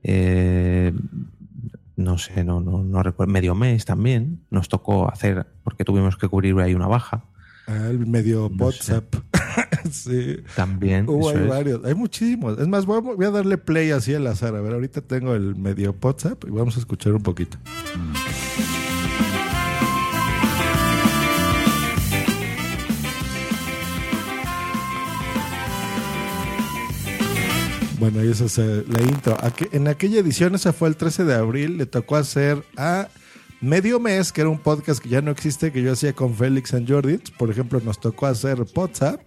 Eh, 0.04 0.94
no 2.00 2.18
sé, 2.18 2.44
no, 2.44 2.62
no, 2.62 2.84
no 2.84 3.04
recuerdo, 3.04 3.32
medio 3.32 3.56
mes 3.56 3.86
también 3.86 4.42
nos 4.50 4.70
tocó 4.70 5.12
hacer, 5.12 5.46
porque 5.64 5.84
tuvimos 5.84 6.18
que 6.18 6.28
cubrir 6.28 6.58
ahí 6.60 6.74
una 6.74 6.88
baja. 6.88 7.26
Ah, 7.68 7.88
el 7.90 8.08
medio 8.08 8.48
WhatsApp. 8.48 9.14
sí. 9.92 10.38
También. 10.56 11.08
Hubo 11.08 11.30
hay 11.30 11.46
varios, 11.46 11.86
hay 11.86 11.94
muchísimos. 11.94 12.58
Es 12.58 12.68
más, 12.68 12.86
voy 12.86 12.98
a, 12.98 13.02
voy 13.02 13.26
a, 13.26 13.30
darle 13.30 13.58
play 13.60 13.92
así 13.92 14.16
al 14.16 14.26
azar. 14.26 14.56
A 14.56 14.62
ver, 14.62 14.74
ahorita 14.74 15.02
tengo 15.02 15.36
el 15.36 15.56
medio 15.56 15.96
WhatsApp 16.02 16.44
y 16.48 16.50
vamos 16.50 16.78
a 16.78 16.80
escuchar 16.80 17.14
un 17.14 17.22
poquito. 17.22 17.60
Bueno, 28.00 28.24
y 28.24 28.30
esa 28.30 28.46
es 28.46 28.58
eh, 28.58 28.86
la 28.88 29.02
intro. 29.02 29.38
En 29.74 29.88
aquella 29.90 30.20
edición, 30.20 30.56
esa 30.56 30.72
fue 30.72 30.88
el 30.88 30.96
13 30.96 31.26
de 31.26 31.36
abril, 31.36 31.78
le 31.78 31.86
tocó 31.86 32.16
hacer 32.16 32.64
a 32.78 33.10
Medio 33.60 34.00
Mes, 34.00 34.32
que 34.32 34.42
era 34.42 34.50
un 34.50 34.60
podcast 34.60 35.04
que 35.04 35.10
ya 35.10 35.22
no 35.22 35.32
existe, 35.32 35.74
que 35.74 35.82
yo 35.82 35.92
hacía 35.92 36.14
con 36.14 36.34
Félix 36.34 36.74
and 36.74 36.90
Jordi. 36.90 37.20
Por 37.38 37.50
ejemplo, 37.50 37.82
nos 37.84 38.00
tocó 38.00 38.28
hacer 38.28 38.64
WhatsApp. 38.74 39.20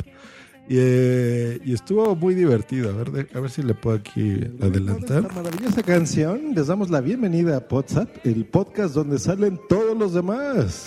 Eh, 0.70 1.60
y, 1.64 1.74
estuvo 1.74 2.16
muy 2.16 2.34
divertido. 2.34 2.90
A 2.90 3.04
ver, 3.04 3.28
a 3.34 3.40
ver 3.40 3.50
si 3.50 3.62
le 3.62 3.74
puedo 3.74 3.96
aquí 3.96 4.40
adelantar. 4.62 5.24
Esta 5.24 5.34
maravillosa 5.34 5.82
canción. 5.82 6.54
Les 6.54 6.68
damos 6.68 6.88
la 6.88 7.02
bienvenida 7.02 7.58
a 7.58 7.74
WhatsApp, 7.74 8.08
el 8.24 8.46
podcast 8.46 8.94
donde 8.94 9.18
salen 9.18 9.60
todos 9.68 9.98
los 9.98 10.14
demás. 10.14 10.86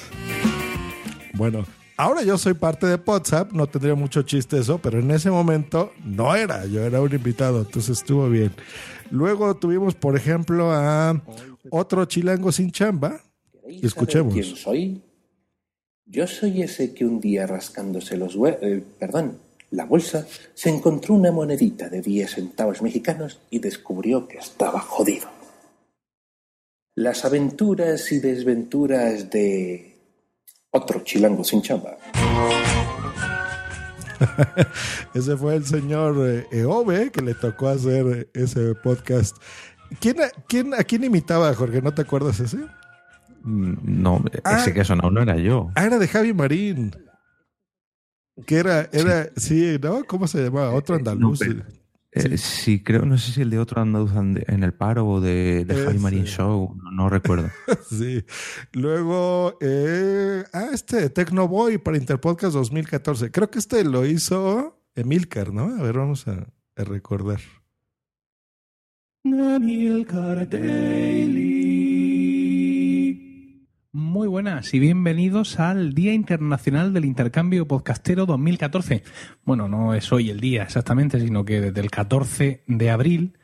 Bueno, 1.33 1.65
Ahora 1.97 2.23
yo 2.23 2.37
soy 2.37 2.53
parte 2.53 2.87
de 2.87 2.95
WhatsApp, 2.95 3.53
no 3.53 3.67
tendría 3.67 3.95
mucho 3.95 4.21
chiste 4.23 4.59
eso, 4.59 4.79
pero 4.79 4.99
en 4.99 5.11
ese 5.11 5.31
momento 5.31 5.93
no 6.03 6.35
era, 6.35 6.65
yo 6.65 6.81
era 6.83 6.99
un 7.01 7.13
invitado, 7.13 7.61
entonces 7.61 7.99
estuvo 7.99 8.29
bien. 8.29 8.51
Luego 9.11 9.55
tuvimos, 9.55 9.95
por 9.95 10.17
ejemplo, 10.17 10.73
a 10.73 11.21
otro 11.69 12.03
chilango 12.05 12.51
sin 12.51 12.71
chamba. 12.71 13.21
Escuchemos. 13.81 14.33
¿Quién 14.33 14.43
soy? 14.43 15.01
Yo 16.05 16.27
soy 16.27 16.61
ese 16.61 16.93
que 16.93 17.05
un 17.05 17.19
día 17.19 17.47
rascándose 17.47 18.17
los 18.17 18.35
hue 18.35 18.59
eh, 18.61 18.83
perdón, 18.99 19.39
la 19.71 19.85
bolsa, 19.85 20.27
se 20.53 20.69
encontró 20.69 21.15
una 21.15 21.31
monedita 21.31 21.89
de 21.89 22.01
10 22.01 22.31
centavos 22.31 22.81
mexicanos 22.81 23.39
y 23.49 23.59
descubrió 23.59 24.27
que 24.27 24.37
estaba 24.37 24.79
jodido. 24.79 25.29
Las 26.95 27.25
aventuras 27.25 28.11
y 28.11 28.19
desventuras 28.19 29.29
de 29.29 29.94
otro 30.75 31.01
chilango 31.03 31.43
sin 31.43 31.61
chamba. 31.61 31.97
ese 35.13 35.37
fue 35.37 35.55
el 35.55 35.65
señor 35.65 36.15
eh, 36.27 36.47
Eove 36.51 37.11
que 37.11 37.21
le 37.21 37.33
tocó 37.33 37.69
hacer 37.69 38.29
ese 38.33 38.75
podcast. 38.75 39.37
¿Quién, 39.99 40.17
quién, 40.47 40.73
¿A 40.73 40.83
quién 40.83 41.03
imitaba, 41.03 41.53
Jorge? 41.53 41.81
¿No 41.81 41.93
te 41.93 42.01
acuerdas 42.01 42.39
ese? 42.39 42.57
Mm, 43.43 43.75
No, 44.01 44.23
Ah. 44.43 44.57
ese 44.59 44.73
que 44.73 44.83
sonó 44.83 45.09
no 45.11 45.21
era 45.21 45.37
yo. 45.37 45.69
Ah, 45.75 45.85
era 45.85 45.97
de 45.99 46.07
Javi 46.07 46.33
Marín. 46.33 46.95
Que 48.45 48.57
era, 48.57 48.89
era, 48.91 49.29
sí, 49.37 49.77
¿no? 49.81 50.03
¿Cómo 50.03 50.27
se 50.27 50.43
llamaba? 50.43 50.71
Otro 50.71 50.95
andaluz. 50.95 51.41
No, 51.41 51.47
pero- 51.47 51.84
Eh, 52.15 52.37
sí, 52.37 52.81
creo, 52.81 53.05
no 53.05 53.17
sé 53.17 53.33
si 53.33 53.41
el 53.41 53.49
de 53.49 53.59
otro 53.59 53.81
andaluz 53.81 54.13
en 54.15 54.63
el 54.63 54.73
paro 54.73 55.05
o 55.05 55.19
de, 55.19 55.65
de 55.65 55.75
Javi. 55.75 55.99
Marín 55.99 56.23
Show, 56.23 56.73
no, 56.81 56.91
no 56.91 57.09
recuerdo. 57.09 57.49
Sí. 57.89 58.23
Luego, 58.71 59.57
eh, 59.61 60.43
ah, 60.53 60.69
este, 60.73 61.09
Tecnoboy 61.09 61.77
para 61.77 61.97
Interpodcast 61.97 62.53
2014. 62.53 63.31
Creo 63.31 63.51
que 63.51 63.59
este 63.59 63.83
lo 63.83 64.05
hizo 64.05 64.81
Emilcar, 64.95 65.53
¿no? 65.53 65.75
A 65.77 65.83
ver, 65.83 65.97
vamos 65.97 66.27
a, 66.27 66.47
a 66.77 66.83
recordar. 66.83 67.41
Muy 73.95 74.27
buenas 74.27 74.73
y 74.73 74.79
bienvenidos 74.79 75.57
al 75.57 75.93
Día 75.93 76.13
Internacional 76.13 76.91
del 76.91 77.05
Intercambio 77.05 77.65
Podcastero 77.65 78.25
2014. 78.25 79.03
Bueno, 79.45 79.69
no 79.69 79.93
es 79.93 80.11
hoy 80.11 80.29
el 80.29 80.41
día 80.41 80.63
exactamente, 80.63 81.17
sino 81.17 81.45
que 81.45 81.61
desde 81.61 81.79
el 81.79 81.89
14 81.89 82.61
de 82.67 82.89
abril 82.89 83.37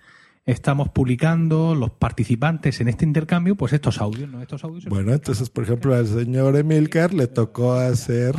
estamos 0.45 0.89
publicando 0.89 1.75
los 1.75 1.91
participantes 1.91 2.81
en 2.81 2.88
este 2.88 3.05
intercambio, 3.05 3.55
pues 3.55 3.74
estos 3.74 4.01
audios, 4.01 4.29
¿no? 4.29 4.41
Estos 4.41 4.63
audios. 4.63 4.86
Bueno, 4.86 5.13
entonces, 5.13 5.50
por 5.50 5.63
ejemplo, 5.63 5.95
al 5.95 6.07
señor 6.07 6.55
Emilcar 6.55 7.13
le 7.13 7.27
tocó 7.27 7.74
hacer 7.74 8.36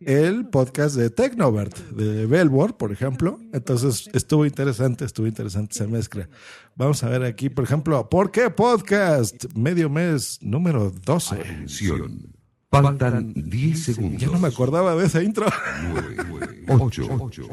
el 0.00 0.46
podcast 0.48 0.96
de 0.96 1.10
Tecnovert, 1.10 1.76
de 1.90 2.26
Bellboard, 2.26 2.76
por 2.76 2.92
ejemplo. 2.92 3.38
Entonces, 3.52 4.08
estuvo 4.12 4.46
interesante, 4.46 5.04
estuvo 5.04 5.26
interesante 5.26 5.74
esa 5.74 5.86
mezcla. 5.86 6.28
Vamos 6.76 7.02
a 7.02 7.08
ver 7.08 7.24
aquí, 7.24 7.50
por 7.50 7.64
ejemplo, 7.64 8.08
¿por 8.08 8.30
qué 8.30 8.50
podcast? 8.50 9.44
Medio 9.54 9.90
mes 9.90 10.38
número 10.40 10.90
12. 10.90 11.34
Atención. 11.34 12.39
Faltan 12.70 13.32
10 13.34 13.82
segundos. 13.84 14.20
Ya 14.22 14.28
no 14.28 14.38
me 14.38 14.46
acordaba 14.46 14.94
de 14.94 15.06
esa 15.06 15.20
intro. 15.22 15.46
8, 16.68 17.02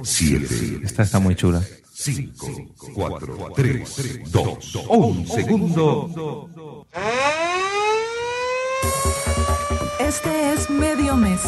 7, 0.04 0.82
Esta 0.84 1.02
está 1.02 1.20
muy 1.20 1.34
chula. 1.36 1.64
5, 1.92 2.48
4, 2.94 3.52
3, 3.56 4.22
2, 4.32 4.76
1 4.90 5.26
segundo. 5.28 6.88
Este 10.00 10.54
es 10.54 10.70
Medio 10.70 11.16
Mes, 11.16 11.42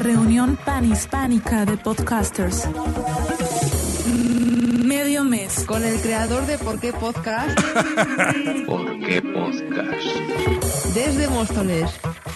reunión 0.00 0.58
panhispánica 0.64 1.66
de 1.66 1.76
podcasters. 1.76 2.66
Medio 4.82 5.24
Mes, 5.24 5.64
con 5.66 5.84
el 5.84 6.00
creador 6.00 6.46
de 6.46 6.56
Por 6.56 6.80
qué 6.80 6.92
Podcast 6.92 7.58
¿Por 8.66 8.98
qué 9.00 9.20
podcast? 9.22 10.02
desde 10.94 11.28
Móstoles, 11.28 11.90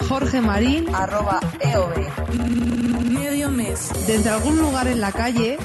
Jorge 0.08 0.40
Marín, 0.40 0.86
arroba 0.94 1.40
EOB. 1.60 3.10
Medio 3.10 3.50
Mes, 3.50 3.90
Desde 4.06 4.30
algún 4.30 4.58
lugar 4.58 4.86
en 4.88 5.00
la 5.00 5.12
calle 5.12 5.58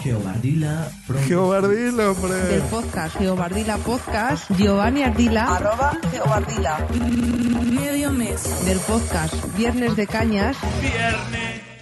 Geobardila 0.00 0.88
from 1.06 1.22
Geobardil, 1.24 1.96
del 1.96 2.00
hombre. 2.06 2.60
podcast 2.70 3.16
Geobardila 3.16 3.76
Podcast, 3.78 4.50
Giovanni 4.56 5.02
Ardila, 5.02 5.56
arroba 5.56 5.98
Geobardila. 6.10 6.86
Medio 7.70 8.10
Mes, 8.12 8.64
Del 8.66 8.78
podcast 8.80 9.34
Viernes 9.56 9.96
de 9.96 10.06
Cañas, 10.06 10.56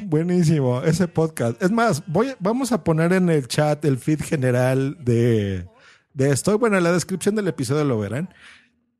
Buenísimo, 0.03 0.83
ese 0.83 1.07
podcast. 1.07 1.63
Es 1.63 1.71
más, 1.71 2.03
voy, 2.09 2.35
vamos 2.41 2.73
a 2.73 2.83
poner 2.83 3.13
en 3.13 3.29
el 3.31 3.47
chat 3.47 3.85
el 3.85 3.97
feed 3.97 4.21
general 4.23 4.97
de, 5.05 5.69
de 6.15 6.31
esto. 6.33 6.59
Bueno, 6.59 6.79
en 6.79 6.83
la 6.85 6.91
descripción 6.91 7.37
del 7.37 7.47
episodio 7.47 7.85
lo 7.85 7.97
verán. 7.99 8.29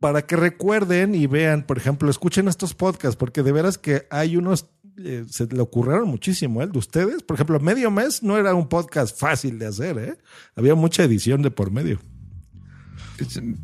Para 0.01 0.23
que 0.23 0.37
recuerden 0.37 1.15
y 1.15 1.27
vean, 1.27 1.63
por 1.63 1.79
ejemplo, 1.79 2.11
escuchen 2.11 2.49
estos 2.49 2.75
podcasts, 2.75 3.17
porque 3.17 3.43
de 3.43 3.53
veras 3.53 3.79
que 3.79 4.07
hay 4.11 4.37
unos, 4.37 4.67
eh, 4.99 5.25
se 5.29 5.47
le 5.47 5.61
ocurrieron 5.61 6.09
muchísimo, 6.09 6.61
¿eh? 6.61 6.65
El 6.65 6.73
de 6.73 6.79
ustedes. 6.79 7.23
Por 7.23 7.35
ejemplo, 7.35 7.61
Medio 7.61 7.91
Mes 7.91 8.23
no 8.23 8.39
era 8.39 8.55
un 8.55 8.69
podcast 8.69 9.19
fácil 9.19 9.59
de 9.59 9.67
hacer, 9.67 9.99
¿eh? 9.99 10.19
Había 10.57 10.75
mucha 10.75 11.05
edición 11.05 11.43
de 11.43 11.51
por 11.51 11.71
medio. 11.71 12.01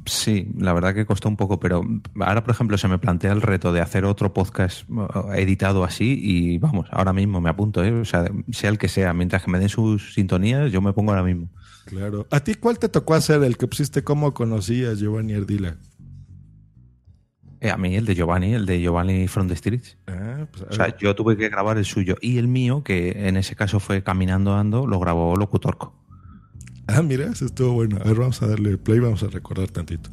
Sí, 0.05 0.49
la 0.59 0.73
verdad 0.73 0.95
que 0.95 1.07
costó 1.07 1.29
un 1.29 1.37
poco, 1.37 1.59
pero 1.59 1.83
ahora, 2.21 2.45
por 2.45 2.53
ejemplo, 2.53 2.77
se 2.77 2.89
me 2.89 2.99
plantea 2.99 3.33
el 3.33 3.43
reto 3.43 3.73
de 3.73 3.81
hacer 3.81 4.05
otro 4.05 4.33
podcast 4.33 4.83
eh, 4.89 5.43
editado 5.43 5.85
así 5.85 6.19
y 6.21 6.59
vamos, 6.59 6.89
ahora 6.91 7.13
mismo 7.13 7.41
me 7.41 7.51
apunto, 7.51 7.83
¿eh? 7.83 7.93
o 7.93 8.05
sea, 8.05 8.31
sea 8.53 8.71
el 8.71 8.79
que 8.79 8.89
sea, 8.89 9.13
mientras 9.13 9.43
que 9.43 9.51
me 9.51 9.59
den 9.59 9.69
sus 9.69 10.15
sintonías, 10.15 10.71
yo 10.71 10.81
me 10.81 10.93
pongo 10.93 11.13
ahora 11.13 11.23
mismo. 11.23 11.49
Claro. 11.87 12.27
¿A 12.31 12.41
ti 12.41 12.55
cuál 12.55 12.79
te 12.79 12.89
tocó 12.89 13.15
hacer 13.15 13.43
el 13.45 13.57
que 13.57 13.67
pusiste 13.67 14.03
cómo 14.03 14.35
conocías 14.35 14.99
Giovanni 14.99 15.35
Ardila? 15.35 15.77
Eh, 17.61 17.71
a 17.71 17.77
mí 17.77 17.97
el 17.97 18.05
de 18.05 18.15
Giovanni, 18.15 18.53
el 18.55 18.67
de 18.67 18.81
Giovanni 18.81 19.29
from 19.29 19.49
the 19.49 19.57
Streets. 19.57 19.97
Ah, 20.07 20.47
pues, 20.51 20.65
O 20.71 20.73
sea, 20.75 20.87
ver. 20.87 20.97
yo 21.01 21.15
tuve 21.15 21.37
que 21.37 21.49
grabar 21.49 21.79
el 21.79 21.85
suyo 21.85 22.17
y 22.21 22.39
el 22.39 22.49
mío, 22.49 22.83
que 22.85 23.29
en 23.29 23.37
ese 23.37 23.57
caso 23.57 23.81
fue 23.81 24.03
Caminando 24.03 24.55
Ando, 24.55 24.87
lo 24.87 24.99
grabó 25.01 25.37
Locutorco. 25.37 25.95
Ah, 26.87 27.03
mira, 27.03 27.27
eso 27.27 27.47
estuvo 27.47 27.73
bueno. 27.73 27.97
A 28.01 28.05
ver, 28.05 28.17
vamos 28.17 28.41
a 28.43 28.47
darle 28.47 28.79
play, 28.79 29.01
vamos 29.01 29.23
a 29.23 29.27
recordar 29.29 29.69
tantito. 29.71 30.11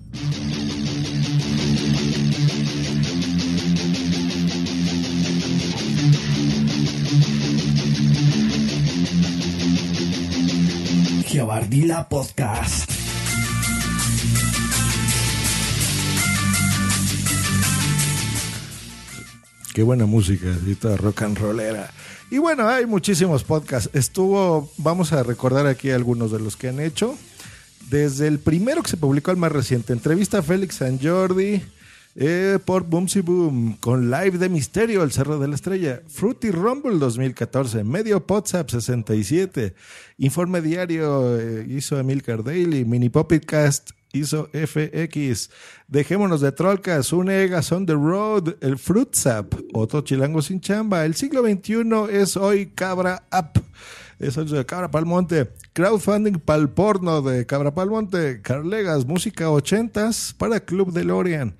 Geobardila 11.27 12.07
Podcast. 12.09 13.02
Qué 19.73 19.81
buena 19.81 20.05
música, 20.05 20.53
así 20.53 20.75
toda 20.75 20.97
rock 20.97 21.23
and 21.23 21.37
rollera. 21.37 21.89
Y 22.29 22.37
bueno, 22.37 22.67
hay 22.67 22.85
muchísimos 22.85 23.43
podcasts. 23.43 23.89
Estuvo, 23.93 24.71
vamos 24.77 25.13
a 25.13 25.23
recordar 25.23 25.65
aquí 25.65 25.89
algunos 25.89 26.31
de 26.31 26.39
los 26.39 26.55
que 26.55 26.67
han 26.67 26.79
hecho. 26.79 27.17
Desde 27.89 28.27
el 28.27 28.37
primero 28.37 28.83
que 28.83 28.91
se 28.91 28.97
publicó 28.97 29.31
al 29.31 29.37
más 29.37 29.51
reciente, 29.51 29.91
entrevista 29.91 30.39
a 30.39 30.43
Félix 30.43 30.75
San 30.75 30.99
Jordi 30.99 31.63
eh, 32.15 32.59
por 32.63 32.83
Boomsy 32.83 33.21
Boom, 33.21 33.77
con 33.79 34.11
Live 34.11 34.37
de 34.37 34.47
Misterio, 34.47 35.01
El 35.01 35.11
Cerro 35.11 35.39
de 35.39 35.47
la 35.47 35.55
Estrella, 35.55 36.01
Fruity 36.07 36.51
Rumble 36.51 36.99
2014, 36.99 37.83
Medio 37.83 38.23
WhatsApp 38.27 38.69
67, 38.69 39.73
Informe 40.19 40.61
Diario 40.61 41.39
eh, 41.39 41.65
hizo 41.67 41.97
Emilcar 41.97 42.43
Daily, 42.43 42.85
Mini 42.85 43.09
Cast 43.45 43.91
hizo 44.13 44.49
FX, 44.53 45.49
Dejémonos 45.87 46.39
de 46.39 46.51
Trollcast, 46.51 47.11
Unegas 47.13 47.71
on 47.71 47.85
the 47.85 47.93
Road, 47.93 48.55
el 48.61 48.77
Fruit 48.77 49.13
Zap, 49.13 49.53
otro 49.73 50.01
chilango 50.01 50.41
sin 50.41 50.61
chamba, 50.61 51.03
el 51.03 51.15
siglo 51.15 51.41
XXI 51.41 51.83
es 52.11 52.37
hoy 52.37 52.67
Cabra 52.67 53.23
App. 53.31 53.57
Eso 54.19 54.43
es 54.43 54.51
de 54.51 54.65
Cabra 54.65 54.89
Palmonte. 54.89 55.49
Crowdfunding 55.73 56.39
pal 56.39 56.69
porno 56.69 57.21
de 57.21 57.45
Cabra 57.45 57.73
Palmonte. 57.73 58.41
Carlegas, 58.41 59.05
música 59.05 59.49
ochentas 59.49 60.33
para 60.37 60.61
Club 60.61 60.93
DeLorean. 60.93 61.57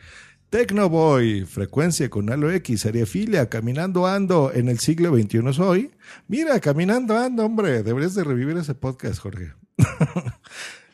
Tecnoboy, 0.50 1.45
frecuencia 1.45 2.10
con 2.10 2.31
Halo 2.31 2.51
X, 2.51 2.81
Seriefilia, 2.81 3.50
Caminando 3.50 4.05
Ando 4.05 4.51
en 4.53 4.69
el 4.69 4.77
siglo 4.77 5.13
XXI 5.17 5.50
es 5.50 5.60
hoy. 5.60 5.91
Mira, 6.27 6.60
Caminando 6.60 7.17
Ando, 7.17 7.43
hombre, 7.43 7.81
deberías 7.81 8.13
de 8.13 8.24
revivir 8.24 8.55
ese 8.57 8.75
podcast, 8.75 9.19
Jorge. 9.19 9.53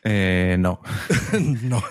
Eh, 0.03 0.57
no. 0.59 0.81
no. 1.63 1.81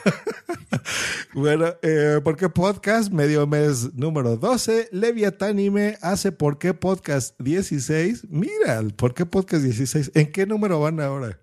bueno, 1.34 1.66
eh, 1.82 2.20
¿por 2.22 2.36
qué 2.36 2.48
podcast? 2.48 3.12
Medio 3.12 3.46
mes 3.46 3.94
número 3.94 4.36
12. 4.36 4.88
Leviatánime 4.92 5.98
hace 6.02 6.32
¿Por 6.32 6.58
qué 6.58 6.74
podcast 6.74 7.38
16? 7.40 8.28
Mira, 8.30 8.78
el 8.78 8.94
¿por 8.94 9.14
qué 9.14 9.26
podcast 9.26 9.62
16? 9.62 10.12
¿En 10.14 10.32
qué 10.32 10.46
número 10.46 10.80
van 10.80 11.00
ahora? 11.00 11.38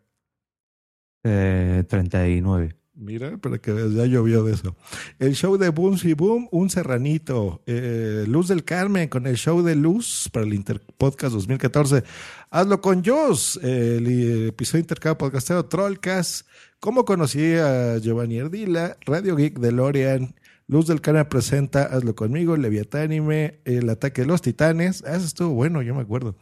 Eh, 1.23 1.83
39. 1.87 2.84
Mira, 2.97 3.37
para 3.37 3.57
que 3.57 3.73
ya 3.73 4.05
llovió 4.05 4.45
de 4.45 4.53
eso. 4.53 4.73
El 5.19 5.35
show 5.35 5.57
de 5.57 5.67
Boom 5.67 5.97
y 6.01 6.13
Boom, 6.13 6.47
un 6.51 6.69
serranito. 6.69 7.61
Eh, 7.65 8.23
Luz 8.25 8.47
del 8.47 8.63
Carmen 8.63 9.09
con 9.09 9.27
el 9.27 9.35
show 9.35 9.61
de 9.61 9.75
Luz 9.75 10.29
para 10.31 10.45
el 10.45 10.53
Interpodcast 10.53 11.33
2014. 11.33 12.05
Hazlo 12.51 12.79
con 12.79 13.03
Joss, 13.03 13.59
el 13.61 14.47
episodio 14.47 14.81
intercambio 14.81 15.17
podcastero 15.17 15.65
Trollcast. 15.65 16.47
¿Cómo 16.79 17.03
conocí 17.03 17.55
a 17.55 17.97
Giovanni 17.97 18.37
Erdila? 18.37 18.95
Radio 19.05 19.35
Geek 19.35 19.59
de 19.59 19.73
Lorian. 19.73 20.35
Luz 20.67 20.87
del 20.87 21.01
Carmen 21.01 21.27
presenta 21.27 21.83
Hazlo 21.83 22.15
conmigo, 22.15 22.55
Leviatánime, 22.55 23.59
El 23.65 23.89
ataque 23.89 24.21
de 24.21 24.27
los 24.27 24.41
titanes. 24.41 25.03
Ah, 25.05 25.17
eso 25.17 25.25
estuvo 25.25 25.49
bueno, 25.49 25.81
yo 25.81 25.93
me 25.93 26.01
acuerdo. 26.01 26.37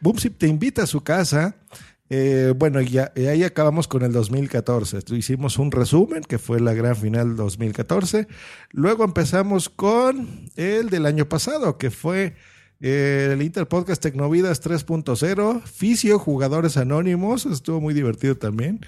Boomsip 0.00 0.36
te 0.36 0.48
invita 0.48 0.82
a 0.82 0.86
su 0.86 1.02
casa. 1.02 1.56
Eh, 2.10 2.52
bueno, 2.56 2.80
ya, 2.80 3.12
y 3.16 3.26
ahí 3.26 3.44
acabamos 3.44 3.88
con 3.88 4.02
el 4.02 4.12
2014. 4.12 4.98
Hicimos 5.14 5.58
un 5.58 5.70
resumen, 5.72 6.22
que 6.22 6.38
fue 6.38 6.60
la 6.60 6.74
gran 6.74 6.96
final 6.96 7.36
2014. 7.36 8.28
Luego 8.70 9.04
empezamos 9.04 9.68
con 9.68 10.50
el 10.56 10.90
del 10.90 11.06
año 11.06 11.28
pasado, 11.28 11.78
que 11.78 11.90
fue 11.90 12.34
eh, 12.80 13.30
el 13.32 13.40
Interpodcast 13.40 14.02
Tecnovidas 14.02 14.62
3.0, 14.62 15.62
Fisio, 15.62 16.18
Jugadores 16.18 16.76
Anónimos, 16.76 17.46
estuvo 17.46 17.80
muy 17.80 17.94
divertido 17.94 18.36
también. 18.36 18.80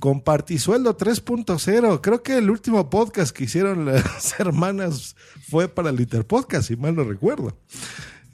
Compartisueldo 0.00 0.96
3.0, 0.96 2.00
creo 2.00 2.22
que 2.22 2.38
el 2.38 2.48
último 2.48 2.88
podcast 2.88 3.36
que 3.36 3.44
hicieron 3.44 3.84
las 3.86 4.40
hermanas 4.40 5.16
fue 5.50 5.68
para 5.68 5.90
el 5.90 6.00
Interpodcast, 6.00 6.68
si 6.68 6.76
mal 6.76 6.94
no 6.94 7.04
recuerdo. 7.04 7.54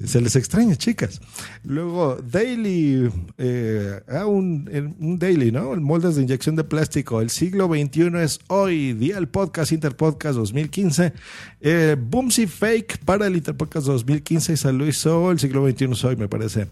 Se 0.05 0.21
les 0.21 0.37
extraña, 0.37 0.76
chicas. 0.76 1.21
Luego, 1.64 2.19
Daily, 2.23 3.11
eh, 3.37 4.00
ah, 4.09 4.26
un, 4.26 4.69
el- 4.73 4.95
un 5.00 5.19
Daily, 5.19 5.50
¿no? 5.50 5.75
El 5.75 5.81
moldes 5.81 6.14
de 6.14 6.23
inyección 6.23 6.55
de 6.55 6.62
plástico. 6.62 7.21
El 7.21 7.31
siglo 7.31 7.67
XXI 7.67 8.11
es 8.23 8.38
hoy, 8.47 8.93
día 8.93 9.17
del 9.17 9.26
podcast, 9.28 9.73
Interpodcast 9.73 10.37
2015. 10.38 11.12
Eh, 11.61 11.97
Boomsy 12.00 12.47
Fake 12.47 12.99
para 13.05 13.26
el 13.26 13.35
Interpodcast 13.37 13.87
2015 13.88 14.52
y 14.52 14.57
San 14.57 14.78
Luis 14.78 14.99
Sol, 14.99 15.33
el 15.33 15.40
siglo 15.40 15.69
XXI 15.69 15.85
es 15.90 16.05
hoy, 16.05 16.14
me 16.17 16.28
parece. 16.28 16.69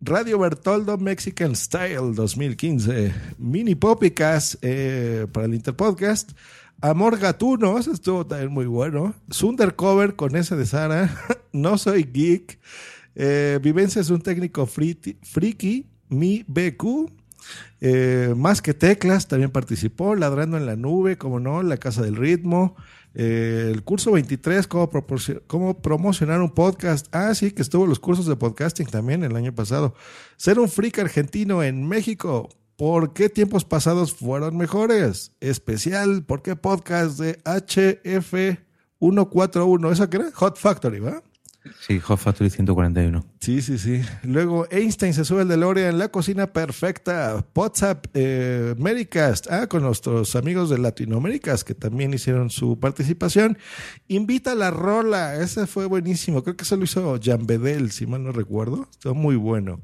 Radio 0.00 0.38
Bertoldo 0.38 0.98
Mexican 0.98 1.56
Style 1.56 2.14
2015. 2.14 3.12
Mini 3.38 3.74
Popicas 3.74 4.56
eh, 4.62 5.26
para 5.32 5.46
el 5.46 5.54
Interpodcast. 5.54 6.30
Amor 6.84 7.16
Gatuno, 7.16 7.78
ese 7.78 7.92
estuvo 7.92 8.26
también 8.26 8.50
muy 8.50 8.66
bueno. 8.66 9.14
Sundercover 9.30 10.16
con 10.16 10.34
ese 10.34 10.56
de 10.56 10.66
Sara. 10.66 11.16
no 11.52 11.78
soy 11.78 12.02
geek. 12.02 12.58
Eh, 13.14 13.60
Vivencias 13.62 14.08
de 14.08 14.14
un 14.14 14.20
técnico 14.20 14.66
friki. 14.66 15.86
Mi 16.08 16.44
BQ. 16.48 17.08
Eh, 17.80 18.34
más 18.36 18.60
que 18.60 18.74
teclas 18.74 19.28
también 19.28 19.52
participó. 19.52 20.16
Ladrando 20.16 20.56
en 20.56 20.66
la 20.66 20.74
nube, 20.74 21.16
como 21.16 21.38
no. 21.38 21.62
La 21.62 21.76
Casa 21.76 22.02
del 22.02 22.16
Ritmo. 22.16 22.74
Eh, 23.14 23.70
el 23.72 23.84
curso 23.84 24.10
23, 24.10 24.66
cómo, 24.66 24.90
cómo 25.46 25.82
promocionar 25.82 26.42
un 26.42 26.50
podcast. 26.50 27.06
Ah, 27.14 27.32
sí, 27.36 27.52
que 27.52 27.62
estuvo 27.62 27.86
los 27.86 28.00
cursos 28.00 28.26
de 28.26 28.34
podcasting 28.34 28.88
también 28.88 29.22
el 29.22 29.36
año 29.36 29.54
pasado. 29.54 29.94
Ser 30.36 30.58
un 30.58 30.68
freak 30.68 30.98
argentino 30.98 31.62
en 31.62 31.86
México. 31.86 32.48
¿Por 32.76 33.12
qué 33.12 33.28
tiempos 33.28 33.64
pasados 33.64 34.14
fueron 34.14 34.56
mejores? 34.56 35.32
Especial, 35.40 36.24
¿por 36.24 36.42
qué 36.42 36.54
podcast 36.56 37.18
de 37.18 37.38
HF141? 37.44 39.92
¿Eso 39.92 40.10
qué 40.10 40.16
era? 40.16 40.32
Hot 40.32 40.56
Factory, 40.56 40.98
¿va? 41.00 41.22
Sí, 41.80 42.00
Hot 42.00 42.18
Factory 42.18 42.50
141. 42.50 43.24
Sí, 43.40 43.62
sí, 43.62 43.78
sí. 43.78 44.02
Luego 44.22 44.66
Einstein 44.70 45.14
se 45.14 45.24
sube 45.24 45.42
el 45.42 45.48
DeLorean 45.48 45.98
la 45.98 46.08
cocina 46.08 46.52
perfecta. 46.52 47.44
WhatsApp, 47.54 48.06
eh, 48.14 48.74
Americast, 48.78 49.46
ah, 49.50 49.68
con 49.68 49.82
nuestros 49.82 50.34
amigos 50.34 50.70
de 50.70 50.78
Latinoaméricas 50.78 51.62
que 51.62 51.74
también 51.74 52.14
hicieron 52.14 52.50
su 52.50 52.80
participación. 52.80 53.58
Invita 54.08 54.52
a 54.52 54.54
la 54.56 54.70
rola, 54.70 55.36
ese 55.36 55.66
fue 55.66 55.86
buenísimo. 55.86 56.42
Creo 56.42 56.56
que 56.56 56.64
se 56.64 56.76
lo 56.76 56.84
hizo 56.84 57.18
Jan 57.22 57.46
Bedel, 57.46 57.92
si 57.92 58.06
mal 58.06 58.24
no 58.24 58.32
recuerdo. 58.32 58.88
Estuvo 58.90 59.14
muy 59.14 59.36
bueno. 59.36 59.80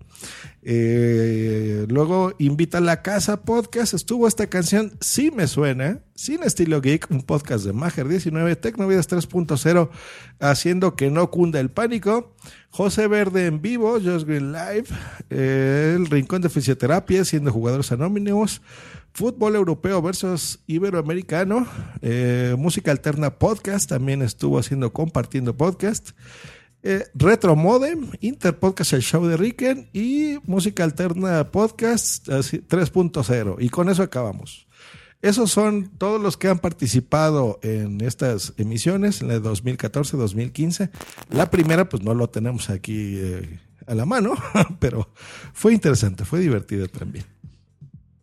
Eh, 0.62 1.86
luego 1.88 2.34
invita 2.38 2.78
a 2.78 2.80
la 2.82 3.02
casa 3.02 3.42
podcast. 3.42 3.94
Estuvo 3.94 4.26
esta 4.26 4.48
canción, 4.48 4.96
sí 5.00 5.30
me 5.30 5.46
suena, 5.46 6.00
sin 6.18 6.42
estilo 6.42 6.80
geek, 6.80 7.06
un 7.12 7.22
podcast 7.22 7.64
de 7.64 7.72
Mager 7.72 8.08
19, 8.08 8.56
Tecnovidas 8.56 9.08
3.0, 9.08 9.88
haciendo 10.40 10.96
que 10.96 11.12
no 11.12 11.30
cunda 11.30 11.60
el 11.60 11.70
pánico. 11.70 12.34
José 12.70 13.06
Verde 13.06 13.46
en 13.46 13.62
vivo, 13.62 14.00
Just 14.02 14.26
Green 14.26 14.50
Live, 14.50 14.86
eh, 15.30 15.94
el 15.96 16.06
Rincón 16.06 16.42
de 16.42 16.48
Fisioterapia, 16.48 17.24
siendo 17.24 17.52
jugadores 17.52 17.92
anónimos, 17.92 18.62
Fútbol 19.14 19.54
Europeo 19.54 20.02
versus 20.02 20.58
Iberoamericano, 20.66 21.68
eh, 22.02 22.56
Música 22.58 22.90
Alterna 22.90 23.38
Podcast, 23.38 23.88
también 23.88 24.20
estuvo 24.20 24.58
haciendo 24.58 24.92
compartiendo 24.92 25.56
podcast. 25.56 26.10
Eh, 26.82 27.04
Retro 27.14 27.54
Modem, 27.54 28.10
Interpodcast 28.20 28.92
El 28.92 29.02
Show 29.02 29.24
de 29.24 29.36
Ricken 29.36 29.88
y 29.92 30.38
Música 30.42 30.82
Alterna 30.82 31.52
Podcast 31.52 32.28
así, 32.28 32.58
3.0. 32.58 33.56
Y 33.60 33.68
con 33.68 33.88
eso 33.88 34.02
acabamos. 34.02 34.67
Esos 35.20 35.50
son 35.50 35.90
todos 35.98 36.20
los 36.20 36.36
que 36.36 36.48
han 36.48 36.60
participado 36.60 37.58
en 37.62 38.00
estas 38.00 38.54
emisiones, 38.56 39.20
en 39.20 39.28
la 39.28 39.34
de 39.34 39.42
2014-2015. 39.42 40.90
La 41.30 41.50
primera, 41.50 41.88
pues 41.88 42.04
no 42.04 42.14
lo 42.14 42.30
tenemos 42.30 42.70
aquí 42.70 43.16
eh, 43.18 43.58
a 43.86 43.94
la 43.94 44.06
mano, 44.06 44.34
pero 44.78 45.10
fue 45.52 45.72
interesante, 45.72 46.24
fue 46.24 46.38
divertido 46.38 46.86
también. 46.86 47.24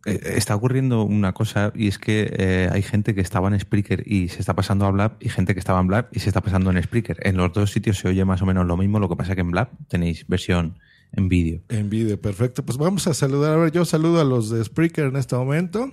Eh, 0.06 0.36
Está 0.36 0.54
ocurriendo 0.54 1.02
una 1.02 1.34
cosa 1.34 1.72
y 1.74 1.88
es 1.88 1.98
que 1.98 2.32
eh, 2.32 2.70
hay 2.72 2.82
gente 2.82 3.14
que 3.14 3.20
estaba 3.20 3.48
en 3.48 3.58
Spreaker 3.60 4.04
y 4.06 4.28
se 4.28 4.38
está 4.38 4.54
pasando 4.54 4.86
a 4.86 4.90
Blab 4.90 5.16
y 5.20 5.28
gente 5.28 5.52
que 5.52 5.58
estaba 5.58 5.80
en 5.80 5.88
Blab 5.88 6.08
y 6.12 6.20
se 6.20 6.30
está 6.30 6.40
pasando 6.40 6.70
en 6.70 6.82
Spreaker. 6.82 7.18
En 7.22 7.36
los 7.36 7.52
dos 7.52 7.72
sitios 7.72 7.98
se 7.98 8.08
oye 8.08 8.24
más 8.24 8.40
o 8.40 8.46
menos 8.46 8.66
lo 8.66 8.76
mismo, 8.76 9.00
lo 9.00 9.08
que 9.08 9.16
pasa 9.16 9.34
que 9.34 9.42
en 9.42 9.50
Blab 9.50 9.68
tenéis 9.88 10.26
versión 10.28 10.78
en 11.12 11.28
vídeo. 11.28 11.62
En 11.68 11.90
vídeo, 11.90 12.20
perfecto. 12.20 12.64
Pues 12.64 12.78
vamos 12.78 13.06
a 13.06 13.14
saludar. 13.14 13.54
A 13.54 13.56
ver, 13.56 13.72
yo 13.72 13.84
saludo 13.84 14.20
a 14.20 14.24
los 14.24 14.50
de 14.50 14.64
Spreaker 14.64 15.06
en 15.06 15.16
este 15.16 15.34
momento. 15.34 15.92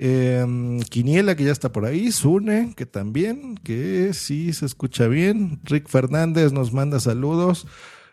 Eh, 0.00 0.80
Quiniela, 0.88 1.34
que 1.34 1.44
ya 1.44 1.52
está 1.52 1.72
por 1.72 1.84
ahí. 1.84 2.12
Sune, 2.12 2.72
que 2.76 2.86
también, 2.86 3.56
que 3.56 4.14
sí 4.14 4.52
se 4.52 4.64
escucha 4.64 5.08
bien. 5.08 5.60
Rick 5.64 5.88
Fernández 5.88 6.52
nos 6.52 6.72
manda 6.72 7.00
saludos. 7.00 7.66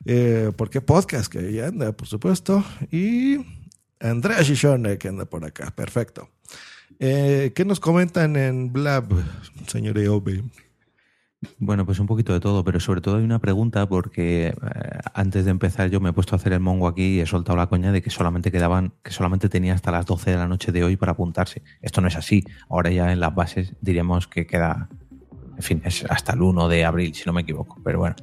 Eh, 0.05 0.51
¿Por 0.57 0.69
qué 0.69 0.81
podcast? 0.81 1.31
Que 1.31 1.53
ya 1.53 1.67
anda, 1.67 1.91
por 1.93 2.07
supuesto. 2.07 2.63
Y 2.91 3.37
Andrea 3.99 4.41
Shishone, 4.41 4.97
que 4.97 5.07
anda 5.07 5.25
por 5.25 5.45
acá. 5.45 5.71
Perfecto. 5.75 6.29
Eh, 6.99 7.51
¿Qué 7.55 7.65
nos 7.65 7.79
comentan 7.79 8.35
en 8.35 8.73
Blab, 8.73 9.05
señor 9.67 9.97
Eobe? 9.99 10.43
Bueno, 11.59 11.85
pues 11.85 11.99
un 11.99 12.07
poquito 12.07 12.33
de 12.33 12.39
todo, 12.39 12.63
pero 12.63 12.79
sobre 12.79 13.01
todo 13.01 13.17
hay 13.17 13.23
una 13.23 13.39
pregunta 13.39 13.87
porque 13.87 14.47
eh, 14.47 14.53
antes 15.13 15.45
de 15.45 15.51
empezar 15.51 15.89
yo 15.89 15.99
me 15.99 16.09
he 16.09 16.13
puesto 16.13 16.35
a 16.35 16.37
hacer 16.37 16.53
el 16.53 16.59
mongo 16.59 16.87
aquí 16.87 17.15
y 17.15 17.19
he 17.19 17.25
soltado 17.25 17.57
la 17.57 17.67
coña 17.67 17.91
de 17.91 18.01
que 18.01 18.09
solamente 18.09 18.51
quedaban, 18.51 18.93
que 19.03 19.11
solamente 19.11 19.49
tenía 19.49 19.73
hasta 19.73 19.91
las 19.91 20.05
12 20.05 20.31
de 20.31 20.37
la 20.37 20.47
noche 20.47 20.71
de 20.71 20.83
hoy 20.83 20.97
para 20.97 21.13
apuntarse. 21.13 21.61
Esto 21.81 22.01
no 22.01 22.07
es 22.07 22.15
así. 22.15 22.43
Ahora 22.69 22.91
ya 22.91 23.11
en 23.11 23.19
las 23.19 23.33
bases 23.33 23.73
diríamos 23.81 24.27
que 24.27 24.45
queda, 24.45 24.89
en 25.57 25.63
fin, 25.63 25.81
es 25.85 26.05
hasta 26.09 26.33
el 26.33 26.41
1 26.41 26.67
de 26.67 26.85
abril, 26.85 27.13
si 27.13 27.23
no 27.25 27.33
me 27.33 27.41
equivoco. 27.41 27.79
Pero 27.83 27.99
bueno, 27.99 28.15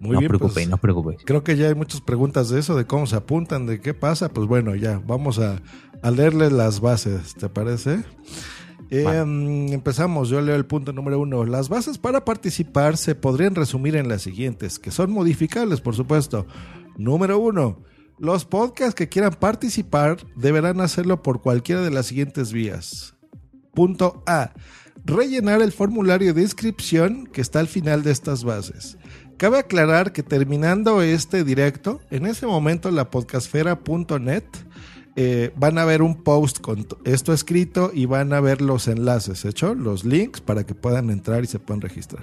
Muy 0.00 0.10
no 0.10 0.16
os 0.16 0.20
bien, 0.20 0.28
preocupéis, 0.28 0.54
pues, 0.54 0.68
no 0.68 0.74
os 0.76 0.80
preocupéis. 0.80 1.20
Creo 1.24 1.44
que 1.44 1.56
ya 1.56 1.68
hay 1.68 1.74
muchas 1.74 2.00
preguntas 2.00 2.48
de 2.50 2.60
eso, 2.60 2.76
de 2.76 2.86
cómo 2.86 3.06
se 3.06 3.16
apuntan, 3.16 3.66
de 3.66 3.80
qué 3.80 3.94
pasa. 3.94 4.28
Pues 4.28 4.46
bueno, 4.46 4.74
ya 4.74 5.00
vamos 5.06 5.38
a, 5.38 5.60
a 6.02 6.10
leerles 6.10 6.52
las 6.52 6.80
bases, 6.80 7.34
¿te 7.34 7.48
parece? 7.48 8.04
Mm, 8.90 9.72
empezamos, 9.72 10.28
yo 10.28 10.40
leo 10.40 10.56
el 10.56 10.66
punto 10.66 10.92
número 10.92 11.20
uno. 11.20 11.44
Las 11.44 11.68
bases 11.68 11.98
para 11.98 12.24
participar 12.24 12.96
se 12.96 13.14
podrían 13.14 13.54
resumir 13.54 13.96
en 13.96 14.08
las 14.08 14.22
siguientes, 14.22 14.78
que 14.78 14.90
son 14.90 15.10
modificables, 15.10 15.80
por 15.80 15.94
supuesto. 15.94 16.46
Número 16.96 17.38
uno, 17.38 17.82
los 18.18 18.44
podcasts 18.44 18.94
que 18.94 19.08
quieran 19.08 19.34
participar 19.34 20.18
deberán 20.36 20.80
hacerlo 20.80 21.22
por 21.22 21.42
cualquiera 21.42 21.82
de 21.82 21.90
las 21.90 22.06
siguientes 22.06 22.52
vías. 22.52 23.14
Punto 23.74 24.22
A. 24.26 24.52
Rellenar 25.04 25.62
el 25.62 25.72
formulario 25.72 26.34
de 26.34 26.42
inscripción 26.42 27.26
que 27.26 27.40
está 27.40 27.60
al 27.60 27.68
final 27.68 28.02
de 28.02 28.10
estas 28.10 28.42
bases. 28.42 28.98
Cabe 29.36 29.58
aclarar 29.58 30.12
que 30.12 30.24
terminando 30.24 31.00
este 31.00 31.44
directo, 31.44 32.00
en 32.10 32.26
ese 32.26 32.46
momento 32.46 32.90
la 32.90 33.08
podcastfera.net 33.08 34.44
eh, 35.20 35.52
van 35.56 35.78
a 35.78 35.84
ver 35.84 36.00
un 36.00 36.22
post 36.22 36.60
con 36.60 36.86
esto 37.04 37.32
escrito 37.32 37.90
y 37.92 38.06
van 38.06 38.32
a 38.32 38.38
ver 38.38 38.62
los 38.62 38.86
enlaces, 38.86 39.44
¿hecho? 39.44 39.74
Los 39.74 40.04
links 40.04 40.40
para 40.40 40.64
que 40.64 40.76
puedan 40.76 41.10
entrar 41.10 41.42
y 41.42 41.48
se 41.48 41.58
puedan 41.58 41.80
registrar. 41.80 42.22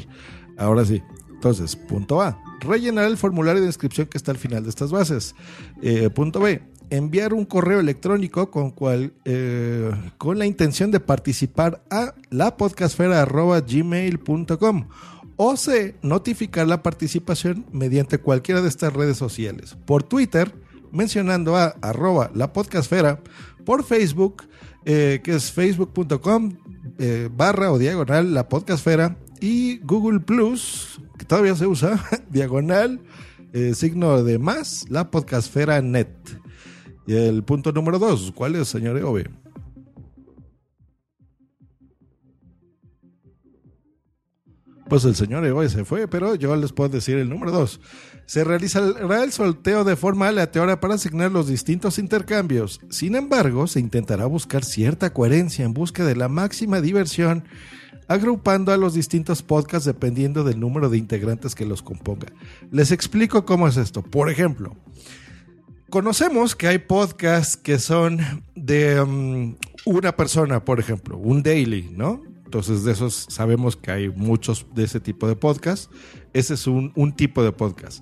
Ahora 0.58 0.86
sí. 0.86 1.03
Entonces, 1.34 1.75
punto 1.75 2.21
A, 2.21 2.41
rellenar 2.62 3.03
el 3.03 3.17
formulario 3.17 3.62
de 3.62 3.67
inscripción 3.67 4.08
que 4.08 4.17
está 4.17 4.31
al 4.31 4.38
final 4.38 4.63
de 4.63 4.69
estas 4.69 4.91
bases. 4.91 5.36
Eh, 5.81 6.10
punto 6.10 6.39
B, 6.39 6.62
enviar 6.89 7.34
un 7.34 7.43
correo 7.43 7.81
electrónico 7.81 8.49
con, 8.49 8.71
cual, 8.71 9.12
eh, 9.25 9.91
con 10.17 10.39
la 10.39 10.45
intención 10.45 10.89
de 10.89 11.01
participar 11.01 11.84
a 11.91 12.15
lapodcastfera.gmail.com 12.29 14.88
o 15.36 15.58
C, 15.58 15.95
notificar 16.01 16.65
la 16.65 16.81
participación 16.81 17.65
mediante 17.73 18.19
cualquiera 18.19 18.62
de 18.62 18.69
estas 18.69 18.93
redes 18.93 19.17
sociales. 19.17 19.75
Por 19.86 20.03
Twitter, 20.03 20.53
mencionando 20.91 21.55
a 21.55 21.75
arroba 21.81 22.31
la 22.33 22.53
podcastfera, 22.53 23.21
por 23.65 23.83
Facebook, 23.83 24.43
eh, 24.85 25.21
que 25.23 25.35
es 25.35 25.51
facebook.com 25.51 26.53
eh, 26.99 27.29
barra 27.35 27.71
o 27.71 27.79
diagonal 27.79 28.33
la 28.33 28.47
podcastfera 28.47 29.17
y 29.41 29.79
Google 29.79 30.19
Plus, 30.19 31.01
que 31.17 31.25
todavía 31.25 31.55
se 31.55 31.67
usa, 31.67 32.03
diagonal, 32.29 33.01
eh, 33.53 33.73
signo 33.73 34.23
de 34.23 34.39
más, 34.39 34.85
la 34.89 35.11
podcastfera 35.11 35.81
net. 35.81 36.09
Y 37.07 37.15
el 37.15 37.43
punto 37.43 37.71
número 37.71 37.99
dos, 37.99 38.31
¿cuál 38.33 38.55
es, 38.55 38.67
señor 38.67 38.97
Eove? 38.97 39.29
Pues 44.87 45.03
el 45.03 45.15
señor 45.15 45.43
Egoy 45.45 45.67
se 45.69 45.83
fue, 45.83 46.07
pero 46.07 46.35
yo 46.35 46.55
les 46.55 46.71
puedo 46.71 46.89
decir 46.89 47.17
el 47.17 47.29
número 47.29 47.51
dos. 47.51 47.79
Se 48.27 48.43
realizará 48.43 49.23
el 49.23 49.31
sorteo 49.31 49.83
de 49.83 49.95
forma 49.95 50.27
aleatoria 50.27 50.79
para 50.79 50.95
asignar 50.95 51.31
los 51.31 51.47
distintos 51.47 51.97
intercambios. 51.97 52.79
Sin 52.89 53.15
embargo, 53.15 53.65
se 53.65 53.79
intentará 53.79 54.27
buscar 54.27 54.63
cierta 54.63 55.11
coherencia 55.11 55.65
en 55.65 55.73
busca 55.73 56.05
de 56.05 56.15
la 56.15 56.27
máxima 56.27 56.81
diversión, 56.81 57.45
agrupando 58.07 58.71
a 58.71 58.77
los 58.77 58.93
distintos 58.93 59.41
podcasts 59.41 59.85
dependiendo 59.85 60.43
del 60.43 60.59
número 60.59 60.89
de 60.89 60.99
integrantes 60.99 61.55
que 61.55 61.65
los 61.65 61.81
componga. 61.81 62.27
Les 62.71 62.91
explico 62.91 63.43
cómo 63.43 63.67
es 63.67 63.77
esto. 63.77 64.03
Por 64.03 64.29
ejemplo, 64.29 64.75
conocemos 65.89 66.55
que 66.55 66.67
hay 66.67 66.77
podcasts 66.77 67.57
que 67.57 67.79
son 67.79 68.19
de 68.55 69.01
um, 69.01 69.55
una 69.85 70.15
persona, 70.15 70.63
por 70.63 70.79
ejemplo, 70.79 71.17
un 71.17 71.41
daily, 71.41 71.89
¿no? 71.91 72.34
Entonces, 72.55 72.85
de 72.85 72.93
esos 72.93 73.25
sabemos 73.27 73.75
que 73.75 73.91
hay 73.91 74.07
muchos 74.07 74.65
de 74.73 74.85
ese 74.85 75.01
tipo 75.01 75.27
de 75.27 75.35
podcast. 75.35 75.91
Ese 76.31 76.53
es 76.53 76.67
un, 76.67 76.93
un 76.95 77.13
tipo 77.13 77.43
de 77.43 77.51
podcast. 77.51 78.01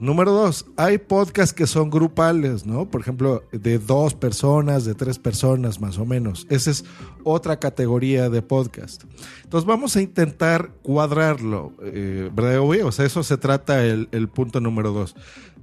Número 0.00 0.32
dos, 0.32 0.66
hay 0.76 0.98
podcasts 0.98 1.54
que 1.54 1.68
son 1.68 1.88
grupales, 1.88 2.66
¿no? 2.66 2.90
Por 2.90 3.00
ejemplo, 3.00 3.44
de 3.52 3.78
dos 3.78 4.14
personas, 4.14 4.84
de 4.84 4.96
tres 4.96 5.20
personas 5.20 5.80
más 5.80 5.98
o 5.98 6.04
menos. 6.04 6.48
Esa 6.50 6.72
es 6.72 6.84
otra 7.22 7.60
categoría 7.60 8.28
de 8.28 8.42
podcast. 8.42 9.04
Entonces 9.44 9.68
vamos 9.68 9.94
a 9.94 10.02
intentar 10.02 10.72
cuadrarlo, 10.82 11.72
eh, 11.84 12.28
¿verdad? 12.34 12.58
O 12.84 12.90
sea, 12.90 13.06
eso 13.06 13.22
se 13.22 13.36
trata 13.36 13.84
el, 13.84 14.08
el 14.10 14.28
punto 14.28 14.60
número 14.60 14.90
dos. 14.90 15.14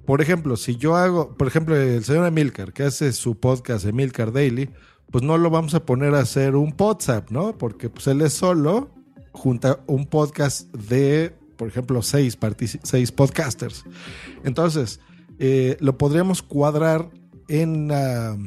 Por 0.06 0.22
ejemplo, 0.22 0.56
si 0.56 0.78
yo 0.78 0.96
hago, 0.96 1.36
por 1.36 1.50
ejemplo, 1.50 1.76
el 1.76 2.06
señor 2.06 2.26
Emilcar, 2.26 2.72
que 2.72 2.84
hace 2.84 3.12
su 3.12 3.38
podcast 3.38 3.86
Emilcar 3.86 4.32
Daily, 4.32 4.70
pues 5.12 5.24
no 5.24 5.38
lo 5.38 5.50
vamos 5.50 5.74
a 5.74 5.86
poner 5.86 6.16
a 6.16 6.20
hacer 6.20 6.56
un 6.56 6.74
WhatsApp, 6.78 7.32
¿no? 7.32 7.58
Porque 7.58 7.90
pues 7.90 8.08
él 8.08 8.22
es 8.22 8.34
solo, 8.34 8.92
junta 9.32 9.80
un 9.88 10.06
podcast 10.06 10.72
de, 10.74 11.36
por 11.58 11.68
ejemplo, 11.68 12.02
seis, 12.02 12.38
seis 12.84 13.12
podcasters. 13.12 13.86
Entonces, 14.44 15.00
eh, 15.40 15.78
lo 15.80 15.98
podríamos 15.98 16.42
cuadrar 16.42 17.10
en, 17.48 17.92
uh, 17.92 18.38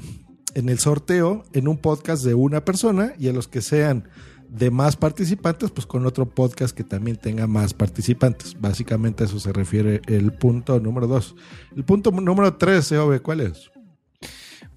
en 0.54 0.68
el 0.68 0.78
sorteo 0.78 1.44
en 1.52 1.68
un 1.68 1.78
podcast 1.78 2.24
de 2.24 2.34
una 2.34 2.64
persona 2.64 3.14
y 3.18 3.28
a 3.28 3.32
los 3.32 3.48
que 3.48 3.60
sean 3.60 4.08
de 4.48 4.70
más 4.70 4.96
participantes, 4.96 5.70
pues 5.70 5.86
con 5.86 6.04
otro 6.04 6.28
podcast 6.28 6.76
que 6.76 6.84
también 6.84 7.16
tenga 7.16 7.46
más 7.46 7.72
participantes. 7.72 8.54
Básicamente 8.60 9.24
a 9.24 9.26
eso 9.26 9.40
se 9.40 9.50
refiere 9.50 10.02
el 10.06 10.32
punto 10.34 10.78
número 10.78 11.06
dos. 11.06 11.34
El 11.74 11.84
punto 11.84 12.10
número 12.10 12.54
tres, 12.54 12.92
Eove, 12.92 13.20
¿cuál 13.20 13.40
es? 13.40 13.70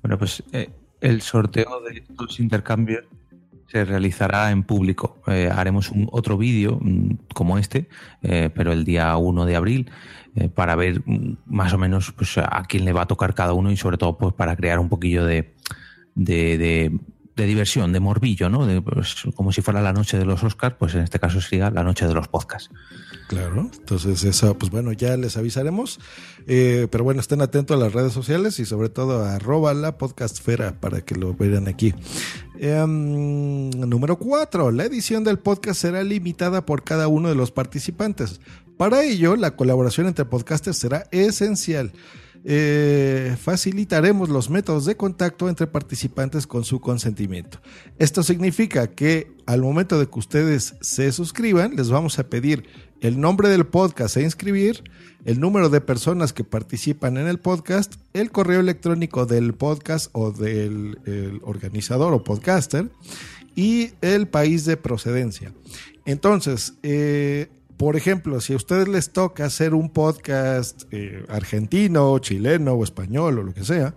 Bueno, 0.01 0.17
pues 0.17 0.41
eh, 0.53 0.69
el 1.05 1.21
sorteo 1.21 1.81
de 1.81 1.99
estos 1.99 2.39
intercambios 2.39 3.05
se 3.67 3.85
realizará 3.85 4.51
en 4.51 4.63
público. 4.63 5.17
Eh, 5.27 5.49
haremos 5.53 5.91
un 5.91 6.07
otro 6.11 6.37
vídeo 6.37 6.79
mm, 6.81 7.11
como 7.33 7.57
este, 7.57 7.87
eh, 8.21 8.49
pero 8.53 8.71
el 8.71 8.83
día 8.85 9.15
1 9.17 9.45
de 9.45 9.55
abril, 9.55 9.91
eh, 10.35 10.49
para 10.49 10.75
ver 10.75 11.01
mm, 11.05 11.37
más 11.45 11.73
o 11.73 11.77
menos 11.77 12.11
pues, 12.11 12.37
a 12.37 12.63
quién 12.67 12.85
le 12.85 12.93
va 12.93 13.03
a 13.03 13.07
tocar 13.07 13.33
cada 13.33 13.53
uno 13.53 13.71
y 13.71 13.77
sobre 13.77 13.97
todo 13.97 14.17
pues, 14.17 14.33
para 14.33 14.55
crear 14.55 14.79
un 14.79 14.89
poquillo 14.89 15.25
de, 15.25 15.53
de 17.35 17.45
diversión, 17.45 17.91
de 17.91 17.99
morbillo, 17.99 18.49
¿no? 18.49 18.65
De, 18.65 18.81
pues, 18.81 19.23
como 19.35 19.51
si 19.51 19.61
fuera 19.61 19.81
la 19.81 19.91
noche 19.91 20.17
de 20.17 20.25
los 20.25 20.43
Oscars, 20.43 20.75
pues 20.79 20.95
en 20.95 21.01
este 21.01 21.19
caso 21.19 21.41
sería 21.41 21.69
la 21.69 21.83
noche 21.83 22.07
de 22.07 22.13
los 22.13 22.27
podcasts. 22.27 22.69
Claro, 23.27 23.69
entonces 23.73 24.23
eso, 24.23 24.57
pues 24.57 24.71
bueno, 24.71 24.93
ya 24.93 25.17
les 25.17 25.35
avisaremos. 25.35 25.99
Eh, 26.47 26.87
pero 26.91 27.03
bueno, 27.03 27.19
estén 27.19 27.41
atentos 27.41 27.75
a 27.75 27.79
las 27.83 27.93
redes 27.93 28.13
sociales 28.13 28.59
y 28.59 28.65
sobre 28.65 28.89
todo 28.89 29.23
a 29.23 29.35
arroba 29.35 29.73
la 29.73 29.97
podcastfera 29.97 30.79
para 30.79 31.01
que 31.01 31.15
lo 31.15 31.33
vean 31.33 31.67
aquí. 31.67 31.93
Eh, 32.57 32.85
número 32.87 34.17
cuatro, 34.17 34.71
la 34.71 34.85
edición 34.85 35.23
del 35.23 35.39
podcast 35.39 35.81
será 35.81 36.03
limitada 36.03 36.65
por 36.65 36.83
cada 36.83 37.07
uno 37.07 37.27
de 37.27 37.35
los 37.35 37.51
participantes. 37.51 38.39
Para 38.77 39.03
ello, 39.03 39.35
la 39.35 39.55
colaboración 39.55 40.07
entre 40.07 40.25
podcasters 40.25 40.77
será 40.77 41.07
esencial. 41.11 41.91
Eh, 42.47 43.35
facilitaremos 43.41 44.29
los 44.29 44.51
métodos 44.51 44.85
de 44.85 44.95
contacto 44.95 45.49
entre 45.49 45.65
participantes 45.65 46.45
con 46.45 46.63
su 46.63 46.79
consentimiento. 46.79 47.59
Esto 47.97 48.21
significa 48.21 48.85
que 48.85 49.31
al 49.47 49.63
momento 49.63 49.99
de 49.99 50.07
que 50.07 50.19
ustedes 50.19 50.75
se 50.79 51.11
suscriban, 51.11 51.75
les 51.75 51.89
vamos 51.89 52.19
a 52.19 52.29
pedir 52.29 52.65
el 53.01 53.19
nombre 53.19 53.49
del 53.49 53.65
podcast 53.65 54.17
a 54.17 54.21
inscribir, 54.21 54.83
el 55.25 55.39
número 55.39 55.69
de 55.69 55.81
personas 55.81 56.33
que 56.33 56.43
participan 56.43 57.17
en 57.17 57.27
el 57.27 57.39
podcast, 57.39 57.95
el 58.13 58.29
correo 58.31 58.59
electrónico 58.59 59.25
del 59.25 59.55
podcast 59.55 60.09
o 60.11 60.31
del 60.31 60.99
el 61.05 61.39
organizador 61.43 62.13
o 62.13 62.23
podcaster 62.23 62.91
y 63.55 63.93
el 64.01 64.27
país 64.27 64.65
de 64.65 64.77
procedencia. 64.77 65.51
Entonces, 66.05 66.75
eh, 66.83 67.49
por 67.77 67.95
ejemplo, 67.95 68.39
si 68.39 68.53
a 68.53 68.55
ustedes 68.55 68.87
les 68.87 69.11
toca 69.11 69.45
hacer 69.45 69.73
un 69.73 69.89
podcast 69.89 70.83
eh, 70.91 71.25
argentino, 71.29 72.17
chileno 72.19 72.73
o 72.73 72.83
español 72.83 73.39
o 73.39 73.43
lo 73.43 73.53
que 73.53 73.63
sea, 73.65 73.95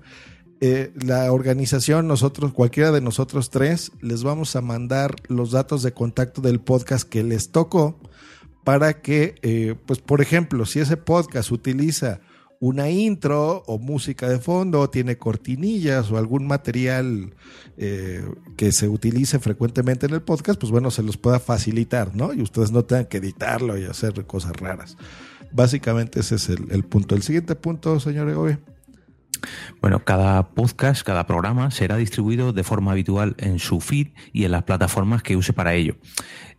eh, 0.60 0.92
la 1.00 1.32
organización, 1.32 2.08
nosotros, 2.08 2.52
cualquiera 2.52 2.90
de 2.90 3.00
nosotros 3.00 3.50
tres, 3.50 3.92
les 4.00 4.24
vamos 4.24 4.56
a 4.56 4.60
mandar 4.60 5.14
los 5.28 5.52
datos 5.52 5.82
de 5.82 5.92
contacto 5.92 6.40
del 6.40 6.60
podcast 6.60 7.08
que 7.08 7.22
les 7.22 7.52
tocó 7.52 8.00
para 8.64 9.00
que, 9.00 9.36
eh, 9.42 9.76
pues 9.86 10.00
por 10.00 10.20
ejemplo, 10.20 10.66
si 10.66 10.80
ese 10.80 10.96
podcast 10.96 11.52
utiliza 11.52 12.20
una 12.60 12.90
intro 12.90 13.62
o 13.66 13.78
música 13.78 14.28
de 14.28 14.38
fondo, 14.38 14.90
tiene 14.90 15.16
cortinillas 15.16 16.10
o 16.10 16.18
algún 16.18 16.46
material 16.46 17.34
eh, 17.76 18.24
que 18.56 18.72
se 18.72 18.88
utilice 18.88 19.38
frecuentemente 19.38 20.06
en 20.06 20.14
el 20.14 20.22
podcast, 20.22 20.58
pues 20.58 20.72
bueno, 20.72 20.90
se 20.90 21.02
los 21.02 21.16
pueda 21.16 21.38
facilitar, 21.38 22.16
¿no? 22.16 22.32
Y 22.32 22.42
ustedes 22.42 22.72
no 22.72 22.84
tengan 22.84 23.06
que 23.06 23.18
editarlo 23.18 23.78
y 23.78 23.84
hacer 23.84 24.26
cosas 24.26 24.56
raras. 24.56 24.96
Básicamente 25.52 26.20
ese 26.20 26.34
es 26.34 26.48
el, 26.48 26.70
el 26.70 26.84
punto. 26.84 27.14
El 27.14 27.22
siguiente 27.22 27.54
punto, 27.54 28.00
señor 28.00 28.28
Egoe. 28.28 28.58
Bueno, 29.80 30.04
cada 30.04 30.50
podcast, 30.50 31.02
cada 31.02 31.26
programa 31.26 31.70
será 31.70 31.96
distribuido 31.96 32.52
de 32.52 32.64
forma 32.64 32.92
habitual 32.92 33.34
en 33.38 33.58
su 33.58 33.80
feed 33.80 34.08
y 34.32 34.44
en 34.44 34.50
las 34.50 34.64
plataformas 34.64 35.22
que 35.22 35.36
use 35.36 35.52
para 35.52 35.74
ello. 35.74 35.96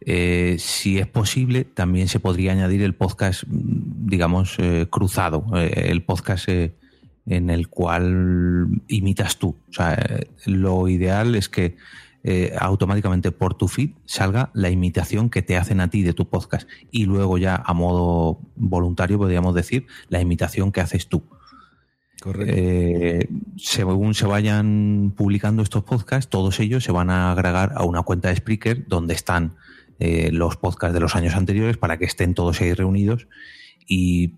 Eh, 0.01 0.55
si 0.59 0.99
es 0.99 1.07
posible, 1.07 1.65
también 1.65 2.07
se 2.07 2.19
podría 2.19 2.53
añadir 2.53 2.81
el 2.81 2.95
podcast, 2.95 3.43
digamos, 3.47 4.55
eh, 4.59 4.87
cruzado, 4.89 5.45
eh, 5.55 5.87
el 5.89 6.03
podcast 6.03 6.47
en 6.47 7.49
el 7.49 7.67
cual 7.67 8.67
imitas 8.87 9.37
tú. 9.37 9.57
O 9.69 9.73
sea, 9.73 10.21
lo 10.45 10.87
ideal 10.87 11.35
es 11.35 11.49
que 11.49 11.75
automáticamente 12.59 13.31
por 13.31 13.53
tu 13.53 13.69
feed 13.69 13.91
salga 14.05 14.51
la 14.53 14.69
imitación 14.69 15.29
que 15.29 15.41
te 15.41 15.55
hacen 15.55 15.79
a 15.79 15.89
ti 15.89 16.03
de 16.03 16.13
tu 16.13 16.29
podcast 16.29 16.67
y 16.91 17.05
luego 17.05 17.37
ya 17.37 17.55
a 17.55 17.73
modo 17.73 18.39
voluntario 18.55 19.17
podríamos 19.17 19.55
decir 19.55 19.87
la 20.09 20.19
imitación 20.19 20.71
que 20.71 20.81
haces 20.81 21.07
tú. 21.07 21.23
Correcto. 22.19 22.53
Eh, 22.55 23.29
según 23.57 24.13
se 24.13 24.25
vayan 24.25 25.13
publicando 25.15 25.63
estos 25.63 25.83
podcasts, 25.83 26.29
todos 26.29 26.59
ellos 26.59 26.83
se 26.83 26.91
van 26.91 27.09
a 27.09 27.31
agregar 27.31 27.73
a 27.75 27.83
una 27.83 28.03
cuenta 28.03 28.29
de 28.29 28.35
Spreaker 28.35 28.87
donde 28.87 29.13
están 29.13 29.55
eh, 29.99 30.29
los 30.31 30.57
podcasts 30.57 30.93
de 30.93 30.99
los 30.99 31.15
años 31.15 31.35
anteriores 31.35 31.77
para 31.77 31.97
que 31.97 32.05
estén 32.05 32.33
todos 32.33 32.59
ahí 32.61 32.73
reunidos 32.73 33.27
y 33.87 34.35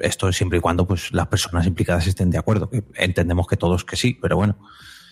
esto 0.00 0.32
siempre 0.32 0.58
y 0.58 0.60
cuando 0.60 0.86
pues 0.86 1.12
las 1.12 1.28
personas 1.28 1.66
implicadas 1.66 2.06
estén 2.06 2.30
de 2.30 2.38
acuerdo. 2.38 2.70
Entendemos 2.94 3.46
que 3.46 3.56
todos 3.56 3.84
que 3.84 3.96
sí, 3.96 4.18
pero 4.20 4.36
bueno, 4.36 4.58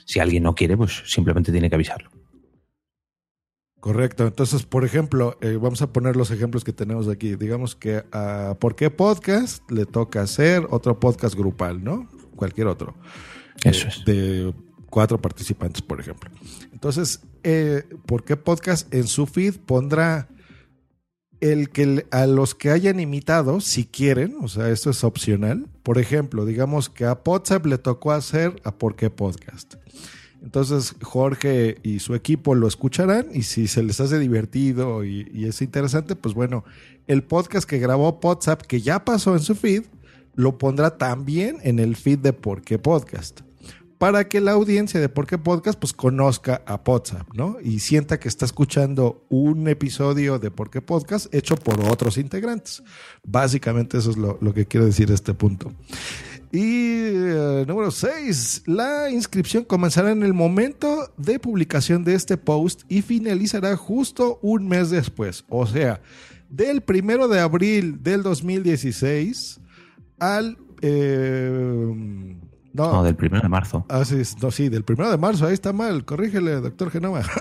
si 0.05 0.19
alguien 0.19 0.43
no 0.43 0.55
quiere, 0.55 0.77
pues 0.77 1.03
simplemente 1.07 1.53
tiene 1.53 1.69
que 1.69 1.77
avisarlo. 1.77 2.11
Correcto. 3.85 4.27
Entonces, 4.27 4.63
por 4.63 4.83
ejemplo, 4.87 5.37
eh, 5.43 5.59
vamos 5.61 5.83
a 5.83 5.93
poner 5.93 6.17
los 6.17 6.31
ejemplos 6.31 6.65
que 6.65 6.73
tenemos 6.73 7.07
aquí. 7.07 7.37
Digamos 7.37 7.77
que 7.77 8.03
a 8.13 8.57
¿Por 8.59 8.77
qué 8.77 8.89
podcast? 8.89 9.71
le 9.71 9.85
toca 9.85 10.23
hacer 10.23 10.67
otro 10.71 10.99
podcast 10.99 11.35
grupal, 11.35 11.85
¿no? 11.85 12.09
Cualquier 12.35 12.69
otro. 12.69 12.95
Eso 13.63 13.87
Eh, 13.87 13.91
es. 13.91 14.05
De 14.07 14.55
cuatro 14.89 15.21
participantes, 15.21 15.83
por 15.83 16.01
ejemplo. 16.01 16.31
Entonces, 16.73 17.21
eh, 17.43 17.83
¿por 18.07 18.25
qué 18.25 18.39
podcast? 18.39 18.91
En 18.95 19.07
su 19.07 19.27
feed 19.27 19.57
pondrá 19.67 20.29
el 21.43 21.69
que 21.69 22.07
a 22.11 22.25
los 22.27 22.55
que 22.55 22.71
hayan 22.71 23.01
imitado, 23.01 23.61
si 23.61 23.85
quieren, 23.85 24.37
o 24.41 24.49
sea, 24.49 24.71
esto 24.71 24.89
es 24.89 25.05
opcional. 25.05 25.67
Por 25.83 25.99
ejemplo, 25.99 26.47
digamos 26.47 26.89
que 26.89 27.05
a 27.05 27.21
WhatsApp 27.23 27.67
le 27.67 27.77
tocó 27.77 28.13
hacer 28.13 28.63
a 28.65 28.73
¿Por 28.79 28.97
qué 28.97 29.11
podcast? 29.11 29.75
Entonces 30.45 30.95
Jorge 31.01 31.79
y 31.83 32.01
su 32.01 32.15
equipo 32.15 32.55
lo 32.55 32.69
escucharán 32.69 33.29
y 33.33 33.45
si 33.45 33.67
se 33.67 33.83
les 33.83 33.99
hace 34.01 34.19
divertido 34.19 35.03
y, 35.03 35.47
es 35.47 35.63
interesante, 35.63 36.17
pues 36.17 36.35
bueno, 36.35 36.65
el 37.07 37.23
podcast 37.23 37.69
que 37.69 37.79
grabó 37.79 38.21
WhatsApp, 38.23 38.61
que 38.61 38.83
ya 38.83 39.07
pasó 39.07 39.33
en 39.33 39.41
su 39.41 39.55
feed, 39.55 39.85
lo 40.35 40.59
pondrá 40.59 40.99
también 40.99 41.57
en 41.63 41.79
el 41.79 41.97
feed 41.97 42.19
de 42.19 42.35
Por 42.35 42.61
qué 42.61 42.79
Podcast. 42.79 43.41
para 43.97 44.29
que 44.29 44.43
la 44.43 44.53
audiencia 44.53 45.01
de 45.01 45.09
Por 45.09 45.27
qué 45.27 45.39
Podcast 45.39 45.79
pues 45.79 45.95
conozca 45.95 46.61
a 46.67 46.79
WhatsApp, 46.85 47.27
¿no? 47.33 47.57
Y 47.63 47.79
sienta 47.79 48.21
que 48.21 48.29
está 48.29 48.45
escuchando 48.45 49.25
un 49.31 49.67
episodio 49.67 50.39
de 50.39 50.51
Por 50.51 50.69
qué 50.69 50.83
Podcast 50.83 51.35
hecho 51.35 51.57
por 51.57 51.81
otros 51.89 52.19
integrantes. 52.19 52.83
Básicamente 53.27 53.97
eso 53.97 54.11
es 54.11 54.19
lo, 54.19 54.37
lo 54.43 54.53
que 54.53 54.67
quiero 54.67 54.85
decir 54.85 55.11
a 55.11 55.15
este 55.15 55.33
punto. 55.33 55.73
Y 56.55 56.61
eh, 56.61 57.65
número 57.67 57.91
6, 57.91 58.63
la 58.67 59.11
inscripción 59.11 59.65
comenzará 59.65 60.13
en 60.13 60.23
el 60.23 60.33
momento 60.33 61.13
de 61.17 61.41
publicación 61.41 62.05
de 62.05 62.15
este 62.15 62.37
post 62.37 62.83
y 62.89 63.03
finalizará 63.03 63.77
justo 63.77 64.39
un 64.41 64.69
mes 64.69 64.91
después. 64.91 65.45
O 65.49 65.67
sea, 65.67 66.01
del 66.49 66.81
primero 66.81 67.27
de 67.27 67.41
abril 67.41 68.05
del 68.05 68.23
2016 68.23 69.61
al... 70.21 70.57
eh, 70.81 72.37
no, 72.75 72.93
No, 72.93 73.03
del 73.05 73.17
1 73.17 73.41
de 73.41 73.49
marzo. 73.49 73.87
Ah, 73.89 74.05
sí, 74.05 74.21
no, 74.43 74.51
sí, 74.51 74.69
del 74.69 74.83
primero 74.83 75.11
de 75.11 75.17
marzo, 75.17 75.47
ahí 75.47 75.55
está 75.55 75.73
mal, 75.73 76.05
corrígele, 76.05 76.61
doctor 76.61 76.91
Genoma. 76.91 77.23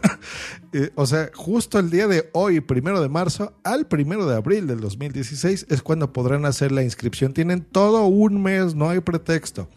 Eh, 0.76 0.90
o 0.96 1.06
sea, 1.06 1.30
justo 1.36 1.78
el 1.78 1.92
día 1.92 2.08
de 2.08 2.32
hoy, 2.34 2.60
primero 2.60 3.00
de 3.00 3.08
marzo, 3.08 3.54
al 3.64 3.86
primero 3.86 4.26
de 4.26 4.36
abril 4.36 4.66
del 4.66 4.80
2016 4.80 5.68
es 5.70 5.84
cuando 5.84 6.12
podrán 6.12 6.46
hacer 6.46 6.72
la 6.72 6.82
inscripción. 6.82 7.34
Tienen 7.34 7.62
todo 7.62 8.06
un 8.08 8.42
mes, 8.42 8.74
no 8.74 8.90
hay 8.90 9.00
pretexto. 9.02 9.70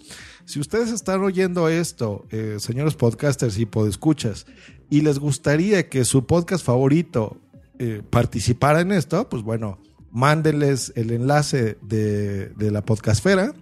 Si 0.46 0.58
ustedes 0.58 0.92
están 0.92 1.20
oyendo 1.22 1.68
esto, 1.68 2.24
eh, 2.30 2.56
señores 2.60 2.94
podcasters 2.94 3.58
y 3.58 3.66
podescuchas, 3.66 4.46
y 4.88 5.02
les 5.02 5.18
gustaría 5.18 5.90
que 5.90 6.04
su 6.06 6.24
podcast 6.24 6.64
favorito 6.64 7.36
eh, 7.78 8.02
participara 8.08 8.80
en 8.80 8.92
esto, 8.92 9.28
pues 9.28 9.42
bueno, 9.42 9.78
mándenles 10.16 10.94
el 10.96 11.10
enlace 11.10 11.76
de, 11.82 12.48
de 12.48 12.70
la 12.70 12.82
podcastfera 12.82 13.52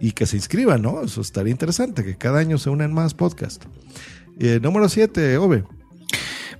y 0.00 0.12
que 0.12 0.24
se 0.24 0.36
inscriban, 0.36 0.80
¿no? 0.80 1.02
Eso 1.02 1.20
estaría 1.20 1.50
interesante, 1.50 2.02
que 2.02 2.16
cada 2.16 2.38
año 2.38 2.56
se 2.56 2.70
unen 2.70 2.94
más 2.94 3.12
podcasts. 3.12 3.68
Eh, 4.40 4.58
número 4.62 4.88
7, 4.88 5.36
Ove. 5.36 5.64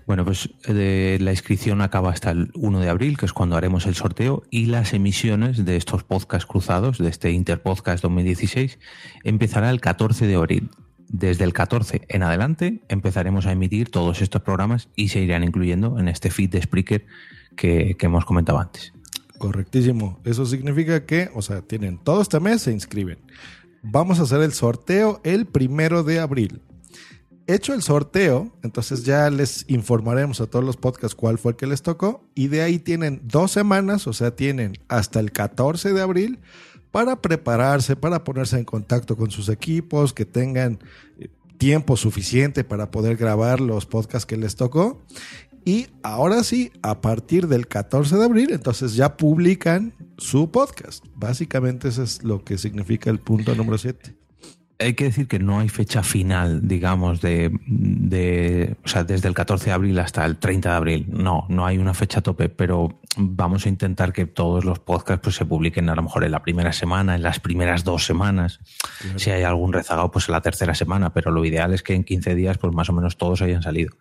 Bueno, 0.07 0.27
pues 0.27 0.51
eh, 0.67 1.17
la 1.23 1.31
inscripción 1.31 1.81
acaba 1.81 2.11
hasta 2.11 2.31
el 2.31 2.51
1 2.55 2.81
de 2.81 2.91
abril, 2.91 3.17
que 3.17 3.25
es 3.25 3.33
cuando 3.33 3.57
haremos 3.57 3.87
el 3.87 3.95
sorteo, 3.95 4.43
y 4.51 4.67
las 4.67 4.93
emisiones 4.93 5.65
de 5.65 5.77
estos 5.77 6.05
podcasts 6.05 6.45
cruzados, 6.45 6.99
de 6.99 7.09
este 7.09 7.31
Interpodcast 7.31 8.03
2016, 8.03 8.79
empezará 9.25 9.71
el 9.71 9.81
14 9.81 10.27
de 10.27 10.35
abril. 10.35 10.71
Desde 11.09 11.45
el 11.45 11.55
14 11.55 12.03
en 12.09 12.23
adelante 12.23 12.83
empezaremos 12.91 13.47
a 13.47 13.53
emitir 13.53 13.91
todos 13.91 14.21
estos 14.21 14.43
programas 14.43 14.91
y 14.95 15.09
se 15.09 15.21
irán 15.21 15.43
incluyendo 15.43 15.99
en 15.99 16.09
este 16.09 16.31
feed 16.31 16.51
de 16.51 16.61
Spreaker 16.61 17.07
que, 17.57 17.97
que 17.99 18.07
hemos 18.07 18.27
comentado 18.27 18.59
antes. 18.59 18.93
Correctísimo. 19.39 20.21
Eso 20.25 20.45
significa 20.45 21.07
que, 21.07 21.31
o 21.35 21.43
sea, 21.43 21.63
tienen 21.63 21.99
todo 21.99 22.21
este 22.21 22.41
mes, 22.41 22.63
se 22.63 22.73
inscriben. 22.73 23.19
Vamos 23.83 24.19
a 24.19 24.23
hacer 24.23 24.43
el 24.43 24.53
sorteo 24.53 25.21
el 25.25 25.47
primero 25.47 26.03
de 26.03 26.19
abril. 26.19 26.61
Hecho 27.47 27.73
el 27.73 27.83
sorteo, 27.83 28.53
entonces 28.63 29.05
ya 29.05 29.31
les 29.31 29.65
informaremos 29.69 30.41
a 30.43 30.47
todos 30.47 30.65
los 30.65 30.77
podcasts 30.77 31.15
cuál 31.15 31.39
fue 31.39 31.53
el 31.53 31.57
que 31.57 31.67
les 31.67 31.83
tocó. 31.83 32.29
Y 32.35 32.49
de 32.49 32.61
ahí 32.61 32.79
tienen 32.79 33.23
dos 33.25 33.53
semanas, 33.53 34.07
o 34.07 34.13
sea, 34.13 34.37
tienen 34.37 34.75
hasta 34.89 35.21
el 35.21 35.33
14 35.33 35.95
de 35.95 36.03
abril 36.03 36.41
para 36.91 37.23
prepararse, 37.23 37.97
para 37.97 38.25
ponerse 38.25 38.59
en 38.59 38.65
contacto 38.65 39.17
con 39.17 39.31
sus 39.31 39.49
equipos, 39.49 40.13
que 40.13 40.27
tengan 40.27 40.81
eh, 41.19 41.29
tiempo 41.57 41.97
suficiente 41.97 42.65
para 42.65 42.91
poder 42.91 43.17
grabar 43.17 43.61
los 43.61 43.87
podcasts 43.87 44.27
que 44.27 44.37
les 44.37 44.57
tocó. 44.57 45.03
Y 45.69 45.89
ahora 46.03 46.45
sí, 46.45 46.73
a 46.81 47.03
partir 47.03 47.47
del 47.47 47.69
14 47.69 48.17
de 48.17 48.25
abril, 48.25 48.53
entonces 48.53 48.95
ya 48.95 49.19
publican 49.19 49.93
su 50.17 50.51
podcast. 50.51 51.05
Básicamente 51.15 51.89
eso 51.89 52.03
es 52.03 52.25
lo 52.25 52.43
que 52.43 52.57
significa 52.57 53.11
el 53.11 53.19
punto 53.19 53.55
número 53.55 53.77
7. 53.77 54.15
Hay 54.79 54.95
que 54.95 55.05
decir 55.05 55.29
que 55.29 55.39
no 55.39 55.59
hay 55.59 55.69
fecha 55.69 56.03
final, 56.03 56.67
digamos, 56.67 57.21
de, 57.21 57.55
de, 57.67 58.79
o 58.83 58.89
sea, 58.89 59.05
desde 59.05 59.29
el 59.29 59.35
14 59.35 59.67
de 59.67 59.73
abril 59.73 59.99
hasta 59.99 60.25
el 60.25 60.39
30 60.39 60.71
de 60.71 60.75
abril. 60.75 61.07
No, 61.11 61.45
no 61.51 61.67
hay 61.67 61.77
una 61.77 61.93
fecha 61.93 62.23
tope, 62.23 62.49
pero 62.49 62.99
vamos 63.19 63.67
a 63.67 63.69
intentar 63.69 64.15
que 64.15 64.25
todos 64.25 64.65
los 64.65 64.79
podcasts 64.79 65.21
pues, 65.23 65.37
se 65.37 65.45
publiquen 65.45 65.91
a 65.91 65.95
lo 65.95 66.03
mejor 66.03 66.25
en 66.25 66.31
la 66.31 66.43
primera 66.43 66.73
semana, 66.73 67.15
en 67.15 67.23
las 67.23 67.41
primeras 67.41 67.85
dos 67.85 68.07
semanas. 68.07 68.61
Si 69.17 69.29
hay 69.29 69.43
algún 69.43 69.75
rezagado, 69.75 70.11
pues 70.11 70.31
en 70.31 70.33
la 70.33 70.41
tercera 70.41 70.75
semana, 70.75 71.13
pero 71.13 71.31
lo 71.31 71.45
ideal 71.45 71.75
es 71.75 71.83
que 71.83 71.93
en 71.93 72.05
15 72.05 72.35
días, 72.35 72.57
pues 72.57 72.73
más 72.73 72.89
o 72.89 72.95
menos 72.95 73.19
todos 73.19 73.43
hayan 73.43 73.63
salido. 73.63 73.93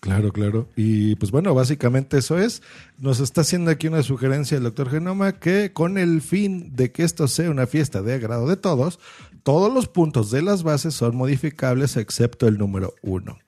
Claro, 0.00 0.32
claro. 0.32 0.68
Y 0.76 1.16
pues 1.16 1.32
bueno, 1.32 1.54
básicamente 1.54 2.18
eso 2.18 2.38
es. 2.38 2.62
Nos 2.98 3.20
está 3.20 3.40
haciendo 3.40 3.70
aquí 3.70 3.88
una 3.88 4.02
sugerencia 4.02 4.56
el 4.56 4.64
doctor 4.64 4.90
Genoma 4.90 5.38
que 5.38 5.72
con 5.72 5.98
el 5.98 6.22
fin 6.22 6.74
de 6.76 6.92
que 6.92 7.02
esto 7.02 7.28
sea 7.28 7.50
una 7.50 7.66
fiesta 7.66 8.02
de 8.02 8.14
agrado 8.14 8.46
de 8.46 8.56
todos, 8.56 8.98
todos 9.42 9.72
los 9.72 9.88
puntos 9.88 10.30
de 10.30 10.42
las 10.42 10.62
bases 10.62 10.94
son 10.94 11.16
modificables 11.16 11.96
excepto 11.96 12.48
el 12.48 12.58
número 12.58 12.94
uno. 13.02 13.38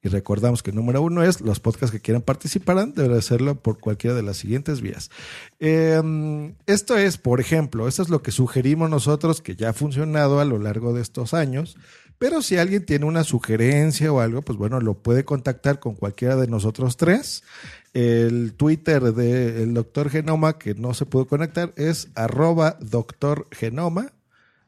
Y 0.00 0.08
recordamos 0.08 0.62
que 0.62 0.70
el 0.70 0.76
número 0.76 1.02
uno 1.02 1.24
es 1.24 1.40
los 1.40 1.58
podcasts 1.58 1.90
que 1.90 2.00
quieran 2.00 2.22
participar, 2.22 2.92
deberán 2.92 3.18
hacerlo 3.18 3.60
por 3.60 3.80
cualquiera 3.80 4.14
de 4.14 4.22
las 4.22 4.36
siguientes 4.36 4.80
vías. 4.80 5.10
Eh, 5.58 6.54
esto 6.66 6.96
es, 6.96 7.18
por 7.18 7.40
ejemplo, 7.40 7.88
esto 7.88 8.02
es 8.02 8.08
lo 8.08 8.22
que 8.22 8.30
sugerimos 8.30 8.88
nosotros 8.88 9.42
que 9.42 9.56
ya 9.56 9.70
ha 9.70 9.72
funcionado 9.72 10.38
a 10.38 10.44
lo 10.44 10.58
largo 10.58 10.92
de 10.92 11.02
estos 11.02 11.34
años. 11.34 11.76
Pero 12.18 12.42
si 12.42 12.56
alguien 12.56 12.84
tiene 12.84 13.06
una 13.06 13.22
sugerencia 13.22 14.12
o 14.12 14.20
algo, 14.20 14.42
pues 14.42 14.58
bueno, 14.58 14.80
lo 14.80 14.94
puede 14.94 15.24
contactar 15.24 15.78
con 15.78 15.94
cualquiera 15.94 16.36
de 16.36 16.48
nosotros 16.48 16.96
tres. 16.96 17.44
El 17.94 18.54
Twitter 18.54 19.14
del 19.14 19.72
doctor 19.72 20.10
Genoma, 20.10 20.58
que 20.58 20.74
no 20.74 20.94
se 20.94 21.06
pudo 21.06 21.26
conectar, 21.26 21.72
es 21.76 22.08
arroba 22.16 22.76
doctor 22.80 23.46
Genoma, 23.52 24.12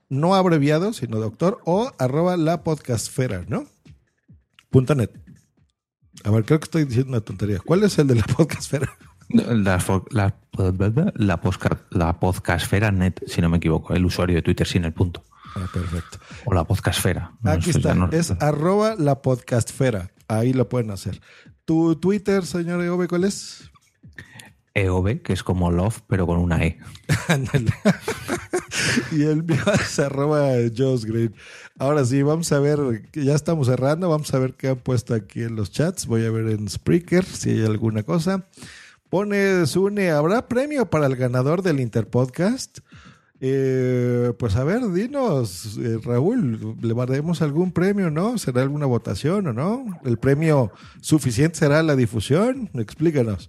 no 0.09 0.37
abreviado, 0.37 0.93
sino 0.93 1.19
doctor, 1.19 1.59
o 1.65 1.93
arroba 1.99 2.37
la 2.37 2.63
podcastfera, 2.63 3.45
¿no? 3.49 3.67
Punto 4.71 4.95
net. 4.95 5.11
A 6.23 6.31
ver, 6.31 6.45
creo 6.45 6.61
que 6.61 6.65
estoy 6.65 6.85
diciendo 6.85 7.11
una 7.11 7.21
tontería. 7.21 7.59
¿Cuál 7.59 7.83
es 7.83 7.99
el 7.99 8.07
de 8.07 8.15
la 8.15 8.23
podcastfera? 8.23 8.89
La, 9.29 9.55
la, 9.55 10.35
la, 11.17 11.41
la 11.91 12.21
podcastfera 12.21 12.93
net, 12.93 13.21
si 13.27 13.41
no 13.41 13.49
me 13.49 13.57
equivoco, 13.57 13.95
el 13.95 14.05
usuario 14.05 14.37
de 14.37 14.43
Twitter 14.43 14.67
sin 14.67 14.85
el 14.85 14.93
punto. 14.93 15.25
Ah, 15.57 15.69
perfecto. 15.73 16.19
O 16.45 16.55
la 16.55 16.65
podcastfera. 16.65 17.33
No, 17.43 17.51
Aquí 17.51 17.71
está, 17.71 17.95
no 17.95 18.11
es 18.11 18.31
arroba 18.41 18.95
la 18.97 19.23
podcastfera. 19.23 20.11
Ahí 20.29 20.53
lo 20.53 20.69
pueden 20.69 20.91
hacer. 20.91 21.21
¿Tu 21.65 21.97
Twitter, 21.97 22.47
señor 22.47 22.83
Eove, 22.83 23.09
cuál 23.09 23.25
es? 23.25 23.71
EOB, 24.75 25.23
que 25.23 25.33
es 25.33 25.43
como 25.43 25.71
love, 25.71 26.01
pero 26.07 26.27
con 26.27 26.39
una 26.39 26.65
E. 26.65 26.79
Y 29.13 29.23
el 29.23 29.43
mío 29.43 29.63
es 29.75 29.99
arroba 29.99 30.53
Green. 30.53 31.35
Ahora 31.79 32.05
sí, 32.05 32.23
vamos 32.23 32.51
a 32.53 32.61
ver, 32.61 33.09
ya 33.13 33.35
estamos 33.35 33.67
cerrando, 33.67 34.09
vamos 34.09 34.33
a 34.33 34.39
ver 34.39 34.55
qué 34.55 34.69
han 34.69 34.77
puesto 34.77 35.15
aquí 35.15 35.43
en 35.43 35.57
los 35.57 35.71
chats. 35.71 36.07
Voy 36.07 36.25
a 36.25 36.31
ver 36.31 36.49
en 36.49 36.69
Spreaker 36.69 37.25
si 37.25 37.51
hay 37.51 37.65
alguna 37.65 38.03
cosa. 38.03 38.47
Pone 39.09 39.67
Sune, 39.67 40.11
¿habrá 40.11 40.49
premio 40.49 40.89
para 40.89 41.07
el 41.07 41.17
ganador 41.17 41.63
del 41.63 41.81
Interpodcast? 41.81 42.79
Eh, 43.43 44.35
pues 44.39 44.55
a 44.57 44.65
ver, 44.65 44.87
dinos, 44.93 45.79
eh, 45.79 45.99
Raúl, 46.05 46.77
¿le 46.83 46.95
daremos 46.95 47.41
algún 47.41 47.73
premio, 47.73 48.11
no? 48.11 48.37
¿Será 48.37 48.61
alguna 48.61 48.85
votación 48.85 49.47
o 49.47 49.53
no? 49.55 49.87
¿El 50.05 50.19
premio 50.19 50.73
suficiente 51.01 51.59
será 51.59 51.83
la 51.83 51.97
difusión? 51.97 52.69
Explícanos. 52.75 53.49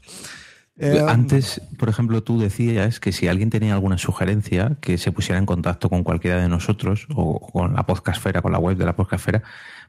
Eh, 0.78 1.04
Antes, 1.06 1.62
por 1.78 1.90
ejemplo, 1.90 2.24
tú 2.24 2.40
decías 2.40 3.02
que 3.02 3.12
si 3.12 3.28
alguien 3.28 3.50
tenía 3.50 3.74
alguna 3.74 3.98
sugerencia, 3.98 4.78
que 4.80 4.98
se 4.98 5.12
pusiera 5.12 5.38
en 5.38 5.46
contacto 5.46 5.90
con 5.90 6.04
cualquiera 6.04 6.42
de 6.42 6.48
nosotros 6.48 7.06
o 7.14 7.40
con 7.40 7.74
la 7.74 7.86
podcastfera, 7.86 8.42
con 8.42 8.54
la 8.54 8.60
web 8.60 8.78
de 8.78 8.86
la 8.86 8.96
podcastfera, 8.96 9.44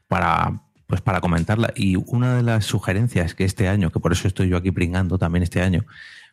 para, 0.09 0.61
pues 0.85 0.99
para 0.99 1.21
comentarla. 1.21 1.71
Y 1.77 1.95
una 1.95 2.35
de 2.35 2.43
las 2.43 2.65
sugerencias 2.65 3.35
que 3.35 3.45
este 3.45 3.69
año, 3.69 3.89
que 3.89 4.01
por 4.01 4.11
eso 4.11 4.27
estoy 4.27 4.49
yo 4.49 4.57
aquí 4.57 4.71
pringando 4.71 5.17
también 5.17 5.43
este 5.43 5.61
año, 5.61 5.85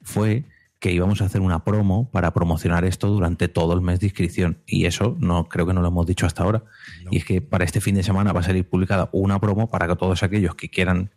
fue 0.03 0.45
que 0.81 0.91
íbamos 0.91 1.21
a 1.21 1.27
hacer 1.27 1.43
una 1.43 1.63
promo 1.63 2.11
para 2.11 2.33
promocionar 2.33 2.87
esto 2.87 3.09
durante 3.09 3.49
todo 3.49 3.75
el 3.75 3.83
mes 3.83 4.01
de 4.01 4.07
inscripción. 4.07 4.63
Y 4.67 4.87
eso 4.87 5.15
no 5.21 5.47
creo 5.47 5.67
que 5.67 5.75
no 5.75 5.83
lo 5.83 5.89
hemos 5.89 6.07
dicho 6.07 6.25
hasta 6.25 6.43
ahora. 6.43 6.65
Y 7.11 7.19
es 7.19 7.25
que 7.27 7.43
para 7.43 7.65
este 7.65 7.83
fin 7.83 7.95
de 7.95 8.03
semana 8.03 8.33
va 8.33 8.41
a 8.41 8.45
salir 8.45 8.67
publicada 8.67 9.11
una 9.13 9.39
promo 9.39 9.69
para 9.69 9.87
que 9.87 9.95
todos 9.97 10.23
aquellos 10.23 10.55
que 10.55 10.71
quieran 10.71 11.11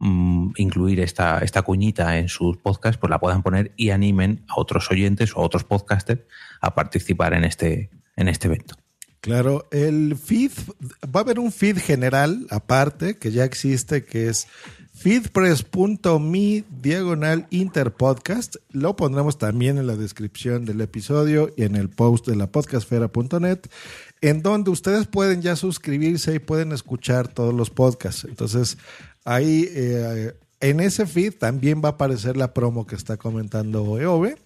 mm, 0.00 0.50
incluir 0.58 1.00
esta, 1.00 1.38
esta 1.38 1.62
cuñita 1.62 2.18
en 2.18 2.28
sus 2.28 2.58
podcasts, 2.58 2.98
pues 2.98 3.08
la 3.08 3.18
puedan 3.18 3.42
poner 3.42 3.72
y 3.78 3.88
animen 3.88 4.44
a 4.48 4.60
otros 4.60 4.90
oyentes 4.90 5.34
o 5.34 5.40
a 5.40 5.44
otros 5.44 5.64
podcasters 5.64 6.20
a 6.60 6.74
participar 6.74 7.32
en 7.32 7.44
este, 7.44 7.90
en 8.16 8.28
este 8.28 8.48
evento. 8.48 8.76
Claro, 9.20 9.66
el 9.70 10.18
feed, 10.18 10.52
va 11.04 11.20
a 11.20 11.22
haber 11.22 11.38
un 11.38 11.50
feed 11.50 11.78
general 11.78 12.46
aparte 12.50 13.16
que 13.16 13.32
ya 13.32 13.44
existe, 13.44 14.04
que 14.04 14.28
es 14.28 14.46
feedpress.me 14.94 16.64
diagonal 16.80 17.46
interpodcast. 17.50 18.56
Lo 18.70 18.96
pondremos 18.96 19.38
también 19.38 19.78
en 19.78 19.86
la 19.86 19.96
descripción 19.96 20.64
del 20.64 20.80
episodio 20.80 21.52
y 21.56 21.64
en 21.64 21.76
el 21.76 21.90
post 21.90 22.26
de 22.26 22.36
la 22.36 22.46
podcastfera.net, 22.46 23.58
en 24.20 24.42
donde 24.42 24.70
ustedes 24.70 25.06
pueden 25.06 25.42
ya 25.42 25.56
suscribirse 25.56 26.34
y 26.34 26.38
pueden 26.38 26.72
escuchar 26.72 27.28
todos 27.28 27.52
los 27.52 27.70
podcasts. 27.70 28.24
Entonces, 28.24 28.78
ahí 29.24 29.68
eh, 29.70 30.34
en 30.60 30.80
ese 30.80 31.06
feed 31.06 31.34
también 31.34 31.82
va 31.84 31.90
a 31.90 31.92
aparecer 31.92 32.36
la 32.36 32.54
promo 32.54 32.86
que 32.86 32.94
está 32.94 33.16
comentando 33.16 33.98
Eove 33.98 34.36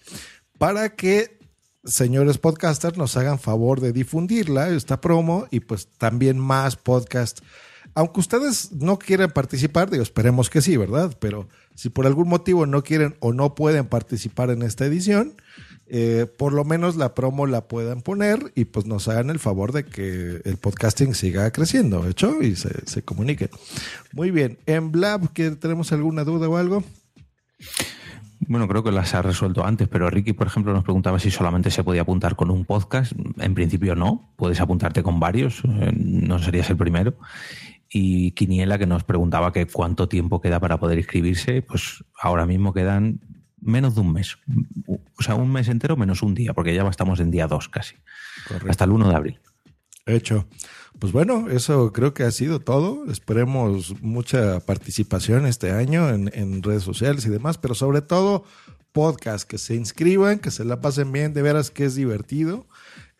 para 0.58 0.96
que 0.96 1.38
señores 1.84 2.38
podcasters, 2.38 2.96
nos 2.96 3.16
hagan 3.16 3.38
favor 3.38 3.80
de 3.80 3.92
difundirla, 3.92 4.68
esta 4.70 5.00
promo, 5.00 5.46
y 5.50 5.60
pues 5.60 5.88
también 5.98 6.38
más 6.38 6.76
podcast. 6.76 7.40
Aunque 7.94 8.20
ustedes 8.20 8.72
no 8.72 8.98
quieran 8.98 9.30
participar, 9.30 9.90
digo, 9.90 10.02
esperemos 10.02 10.50
que 10.50 10.62
sí, 10.62 10.76
¿verdad? 10.76 11.16
Pero 11.20 11.48
si 11.74 11.88
por 11.88 12.06
algún 12.06 12.28
motivo 12.28 12.66
no 12.66 12.82
quieren 12.82 13.16
o 13.20 13.32
no 13.32 13.54
pueden 13.54 13.86
participar 13.86 14.50
en 14.50 14.62
esta 14.62 14.84
edición, 14.86 15.34
eh, 15.86 16.26
por 16.36 16.52
lo 16.52 16.64
menos 16.64 16.96
la 16.96 17.14
promo 17.14 17.46
la 17.46 17.66
puedan 17.66 18.02
poner 18.02 18.52
y 18.54 18.66
pues 18.66 18.86
nos 18.86 19.08
hagan 19.08 19.30
el 19.30 19.38
favor 19.38 19.72
de 19.72 19.84
que 19.84 20.42
el 20.44 20.56
podcasting 20.58 21.14
siga 21.14 21.50
creciendo, 21.50 22.06
¿hecho? 22.06 22.42
Y 22.42 22.56
se, 22.56 22.86
se 22.86 23.02
comuniquen. 23.02 23.48
Muy 24.12 24.30
bien. 24.30 24.58
En 24.66 24.92
Blab, 24.92 25.32
¿que 25.32 25.50
¿tenemos 25.52 25.90
alguna 25.92 26.24
duda 26.24 26.48
o 26.48 26.56
algo? 26.56 26.84
Bueno, 28.48 28.66
creo 28.66 28.82
que 28.82 28.92
las 28.92 29.14
ha 29.14 29.20
resuelto 29.20 29.64
antes, 29.64 29.88
pero 29.88 30.08
Ricky, 30.08 30.32
por 30.32 30.46
ejemplo, 30.46 30.72
nos 30.72 30.84
preguntaba 30.84 31.18
si 31.18 31.30
solamente 31.30 31.70
se 31.70 31.84
podía 31.84 32.02
apuntar 32.02 32.34
con 32.34 32.50
un 32.50 32.64
podcast. 32.64 33.12
En 33.38 33.54
principio 33.54 33.94
no, 33.94 34.32
puedes 34.36 34.60
apuntarte 34.60 35.02
con 35.02 35.20
varios, 35.20 35.62
eh, 35.64 35.92
no 35.94 36.38
serías 36.38 36.70
el 36.70 36.76
primero. 36.76 37.14
Y 37.90 38.32
Quiniela, 38.32 38.78
que 38.78 38.86
nos 38.86 39.04
preguntaba 39.04 39.52
que 39.52 39.66
cuánto 39.66 40.08
tiempo 40.08 40.40
queda 40.40 40.60
para 40.60 40.78
poder 40.78 40.98
inscribirse, 40.98 41.62
pues 41.62 42.04
ahora 42.20 42.46
mismo 42.46 42.72
quedan 42.72 43.20
menos 43.60 43.94
de 43.94 44.02
un 44.02 44.12
mes. 44.12 44.36
O 45.18 45.22
sea, 45.22 45.34
un 45.34 45.50
mes 45.50 45.68
entero 45.68 45.96
menos 45.96 46.22
un 46.22 46.34
día, 46.34 46.52
porque 46.52 46.74
ya 46.74 46.86
estamos 46.86 47.20
en 47.20 47.30
día 47.30 47.46
2 47.46 47.68
casi. 47.68 47.96
Hasta 48.68 48.84
el 48.84 48.92
1 48.92 49.08
de 49.08 49.14
abril. 49.14 49.40
Hecho. 50.06 50.46
Pues 50.98 51.12
bueno, 51.12 51.48
eso 51.50 51.92
creo 51.92 52.14
que 52.14 52.24
ha 52.24 52.30
sido 52.30 52.60
todo. 52.60 53.10
Esperemos 53.10 54.00
mucha 54.02 54.60
participación 54.60 55.46
este 55.46 55.70
año 55.70 56.08
en, 56.08 56.30
en 56.34 56.62
redes 56.62 56.82
sociales 56.82 57.26
y 57.26 57.30
demás, 57.30 57.58
pero 57.58 57.74
sobre 57.74 58.00
todo 58.02 58.44
podcast, 58.92 59.48
que 59.48 59.58
se 59.58 59.74
inscriban, 59.74 60.38
que 60.38 60.50
se 60.50 60.64
la 60.64 60.80
pasen 60.80 61.12
bien, 61.12 61.34
de 61.34 61.42
veras 61.42 61.70
que 61.70 61.84
es 61.84 61.94
divertido. 61.94 62.66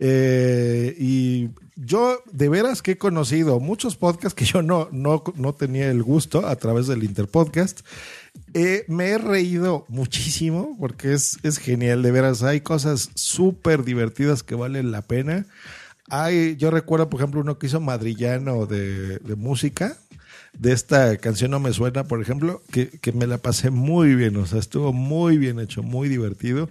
Eh, 0.01 0.95
y 0.99 1.51
yo 1.77 2.23
de 2.33 2.49
veras 2.49 2.83
que 2.83 2.93
he 2.93 2.99
conocido 2.99 3.61
muchos 3.61 3.97
podcasts 3.97 4.35
que 4.35 4.45
yo 4.45 4.63
no, 4.63 4.89
no, 4.93 5.23
no 5.37 5.55
tenía 5.55 5.91
el 5.91 6.03
gusto 6.03 6.47
a 6.47 6.57
través 6.57 6.87
del 6.87 7.05
Interpodcast. 7.05 7.81
Eh, 8.55 8.85
me 8.89 9.11
he 9.11 9.19
reído 9.19 9.85
muchísimo 9.89 10.77
porque 10.79 11.13
es, 11.13 11.39
es 11.43 11.59
genial, 11.59 12.03
de 12.03 12.13
veras. 12.13 12.43
Hay 12.43 12.61
cosas 12.61 13.11
súper 13.15 13.85
divertidas 13.85 14.43
que 14.43 14.55
valen 14.55 14.91
la 14.91 15.03
pena. 15.03 15.47
Hay, 16.11 16.57
yo 16.57 16.71
recuerdo, 16.71 17.11
por 17.11 17.21
ejemplo, 17.21 17.41
uno 17.41 17.59
que 17.59 17.67
hizo 17.67 17.81
Madrillano 17.81 18.67
de, 18.67 19.19
de 19.19 19.37
música, 19.37 19.99
de 20.59 20.73
esta 20.73 21.17
canción 21.19 21.51
No 21.51 21.61
Me 21.61 21.73
Suena, 21.73 22.05
por 22.05 22.23
ejemplo, 22.23 22.63
que, 22.73 22.89
que, 22.89 23.13
me 23.13 23.27
la 23.27 23.39
pasé 23.39 23.71
muy 23.71 24.15
bien, 24.15 24.37
o 24.37 24.47
sea, 24.47 24.59
estuvo 24.59 24.93
muy 24.95 25.37
bien 25.37 25.61
hecho, 25.61 25.83
muy 25.83 26.09
divertido. 26.09 26.71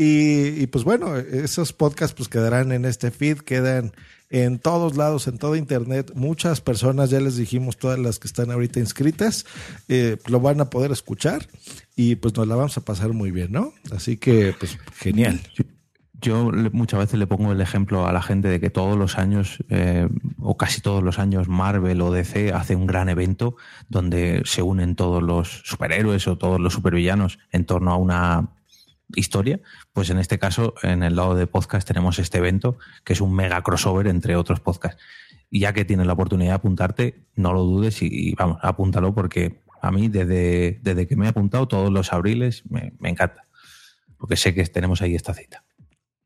Y, 0.00 0.68
pues 0.68 0.84
bueno, 0.84 1.16
esos 1.16 1.72
podcasts 1.72 2.14
pues 2.14 2.28
quedarán 2.28 2.70
en 2.70 2.84
este 2.84 3.10
feed, 3.10 3.38
quedan 3.38 3.92
en 4.30 4.60
todos 4.60 4.96
lados, 4.96 5.26
en 5.26 5.38
todo 5.38 5.56
internet. 5.56 6.12
Muchas 6.14 6.60
personas, 6.60 7.10
ya 7.10 7.18
les 7.18 7.36
dijimos, 7.36 7.78
todas 7.78 7.98
las 7.98 8.20
que 8.20 8.28
están 8.28 8.52
ahorita 8.52 8.78
inscritas, 8.78 9.44
eh, 9.88 10.16
lo 10.28 10.38
van 10.38 10.60
a 10.60 10.70
poder 10.70 10.92
escuchar 10.92 11.48
y 11.96 12.14
pues 12.14 12.36
nos 12.36 12.46
la 12.46 12.54
vamos 12.54 12.76
a 12.76 12.82
pasar 12.82 13.12
muy 13.12 13.32
bien, 13.32 13.50
¿no? 13.50 13.72
Así 13.90 14.18
que 14.18 14.54
pues 14.56 14.78
genial. 14.94 15.40
Yo 16.20 16.52
muchas 16.72 17.00
veces 17.00 17.18
le 17.18 17.26
pongo 17.26 17.50
el 17.50 17.60
ejemplo 17.60 18.06
a 18.06 18.12
la 18.12 18.22
gente 18.22 18.46
de 18.46 18.60
que 18.60 18.70
todos 18.70 18.96
los 18.96 19.18
años, 19.18 19.64
eh, 19.68 20.08
o 20.38 20.56
casi 20.56 20.80
todos 20.80 21.02
los 21.02 21.18
años, 21.18 21.48
Marvel 21.48 22.00
o 22.02 22.12
DC 22.12 22.52
hace 22.52 22.76
un 22.76 22.86
gran 22.86 23.08
evento 23.08 23.56
donde 23.88 24.42
se 24.44 24.62
unen 24.62 24.94
todos 24.94 25.24
los 25.24 25.62
superhéroes 25.64 26.28
o 26.28 26.38
todos 26.38 26.60
los 26.60 26.72
supervillanos 26.72 27.40
en 27.50 27.66
torno 27.66 27.92
a 27.92 27.96
una 27.96 28.48
historia. 29.14 29.60
Pues 29.92 30.10
en 30.10 30.18
este 30.18 30.38
caso, 30.38 30.74
en 30.82 31.02
el 31.02 31.16
lado 31.16 31.34
de 31.34 31.46
podcast 31.46 31.86
tenemos 31.86 32.18
este 32.18 32.38
evento 32.38 32.78
que 33.04 33.12
es 33.12 33.20
un 33.20 33.34
mega 33.34 33.62
crossover 33.62 34.06
entre 34.06 34.36
otros 34.36 34.60
podcasts. 34.60 35.02
Y 35.50 35.60
ya 35.60 35.72
que 35.72 35.84
tienes 35.84 36.06
la 36.06 36.12
oportunidad 36.12 36.50
de 36.50 36.56
apuntarte, 36.56 37.24
no 37.34 37.52
lo 37.52 37.62
dudes 37.62 38.02
y, 38.02 38.34
vamos, 38.34 38.58
apúntalo 38.62 39.14
porque 39.14 39.60
a 39.80 39.90
mí 39.90 40.08
desde, 40.08 40.78
desde 40.82 41.06
que 41.06 41.16
me 41.16 41.26
he 41.26 41.28
apuntado 41.28 41.68
todos 41.68 41.90
los 41.90 42.12
abriles 42.12 42.64
me, 42.68 42.92
me 42.98 43.08
encanta. 43.08 43.46
Porque 44.18 44.36
sé 44.36 44.52
que 44.52 44.64
tenemos 44.66 45.00
ahí 45.00 45.14
esta 45.14 45.32
cita. 45.32 45.64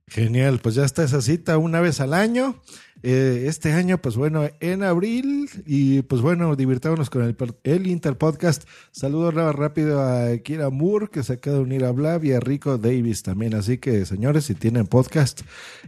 Genial, 0.08 0.58
pues 0.58 0.74
ya 0.74 0.84
está 0.84 1.04
esa 1.04 1.22
cita 1.22 1.56
una 1.58 1.80
vez 1.80 2.00
al 2.00 2.12
año. 2.12 2.60
Eh, 3.02 3.46
este 3.48 3.72
año, 3.72 3.98
pues 3.98 4.16
bueno, 4.16 4.48
en 4.60 4.82
abril. 4.82 5.50
Y 5.66 6.02
pues 6.02 6.20
bueno, 6.20 6.54
divirtámonos 6.56 7.10
con 7.10 7.22
el, 7.22 7.36
el 7.64 7.86
Interpodcast. 7.86 8.64
Saludos 8.90 9.34
rápido 9.34 10.02
a 10.02 10.36
Kira 10.38 10.70
Moore, 10.70 11.08
que 11.08 11.22
se 11.22 11.34
acaba 11.34 11.56
de 11.56 11.62
unir 11.62 11.84
a 11.84 11.92
Blab, 11.92 12.24
y 12.24 12.32
a 12.32 12.40
Rico 12.40 12.78
Davis 12.78 13.22
también. 13.22 13.54
Así 13.54 13.78
que, 13.78 14.06
señores, 14.06 14.44
si 14.44 14.54
tienen 14.54 14.86
podcast 14.86 15.42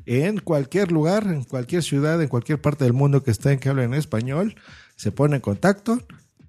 en 0.06 0.38
cualquier 0.38 0.90
lugar, 0.90 1.26
en 1.26 1.44
cualquier 1.44 1.82
ciudad, 1.82 2.20
en 2.20 2.28
cualquier 2.28 2.60
parte 2.60 2.84
del 2.84 2.92
mundo 2.92 3.22
que 3.22 3.30
estén 3.30 3.58
que 3.58 3.68
hablen 3.68 3.94
español, 3.94 4.56
se 4.96 5.12
ponen 5.12 5.36
en 5.36 5.40
contacto 5.40 6.00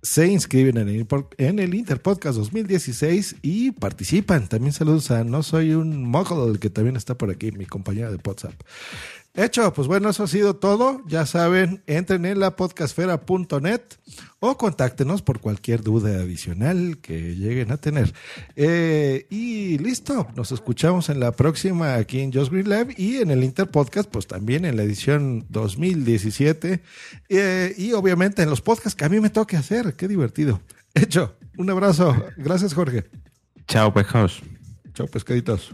se 0.05 0.27
inscriben 0.27 0.77
en 0.77 0.87
el, 0.87 1.07
en 1.37 1.59
el 1.59 1.73
Interpodcast 1.73 2.37
2016 2.37 3.37
y 3.41 3.71
participan. 3.71 4.47
También 4.47 4.71
saludos 4.71 5.09
a 5.09 5.23
No 5.23 5.41
Soy 5.41 5.73
un 5.73 6.05
Mogul, 6.05 6.59
que 6.59 6.69
también 6.69 6.95
está 6.95 7.17
por 7.17 7.31
aquí, 7.31 7.51
mi 7.51 7.65
compañera 7.65 8.11
de 8.11 8.19
WhatsApp. 8.23 8.53
Hecho, 9.37 9.73
pues 9.73 9.89
bueno, 9.89 10.09
eso 10.09 10.23
ha 10.23 10.27
sido 10.27 10.55
todo. 10.55 11.01
Ya 11.07 11.25
saben, 11.25 11.83
entren 11.87 12.25
en 12.25 12.39
la 12.39 12.55
podcastfera.net 12.55 13.81
o 14.39 14.57
contáctenos 14.57 15.21
por 15.21 15.41
cualquier 15.41 15.81
duda 15.81 16.21
adicional 16.21 16.99
que 17.01 17.35
lleguen 17.35 17.71
a 17.73 17.77
tener. 17.77 18.13
Eh, 18.55 19.27
y 19.29 19.77
listo, 19.77 20.27
nos 20.35 20.53
escuchamos 20.53 21.09
en 21.09 21.19
la 21.19 21.33
próxima 21.33 21.95
aquí 21.95 22.21
en 22.21 22.31
Just 22.31 22.49
Green 22.49 22.69
Lab 22.69 22.93
y 22.95 23.17
en 23.17 23.29
el 23.29 23.43
Interpodcast, 23.43 24.09
pues 24.09 24.25
también 24.25 24.63
en 24.63 24.77
la 24.77 24.83
edición 24.83 25.45
2017 25.49 26.81
eh, 27.27 27.75
y 27.77 27.91
obviamente 27.91 28.41
en 28.41 28.49
los 28.49 28.61
podcasts 28.61 28.95
que 28.95 29.03
a 29.03 29.09
mí 29.09 29.19
me 29.19 29.29
toque 29.29 29.57
hacer. 29.57 29.97
Qué 29.97 30.07
divertido. 30.07 30.61
Hecho, 30.93 31.35
un 31.57 31.69
abrazo. 31.69 32.15
Gracias, 32.37 32.73
Jorge. 32.73 33.03
Chao, 33.67 33.93
pescados. 33.93 34.41
Chao, 34.93 35.07
pescaditos. 35.07 35.73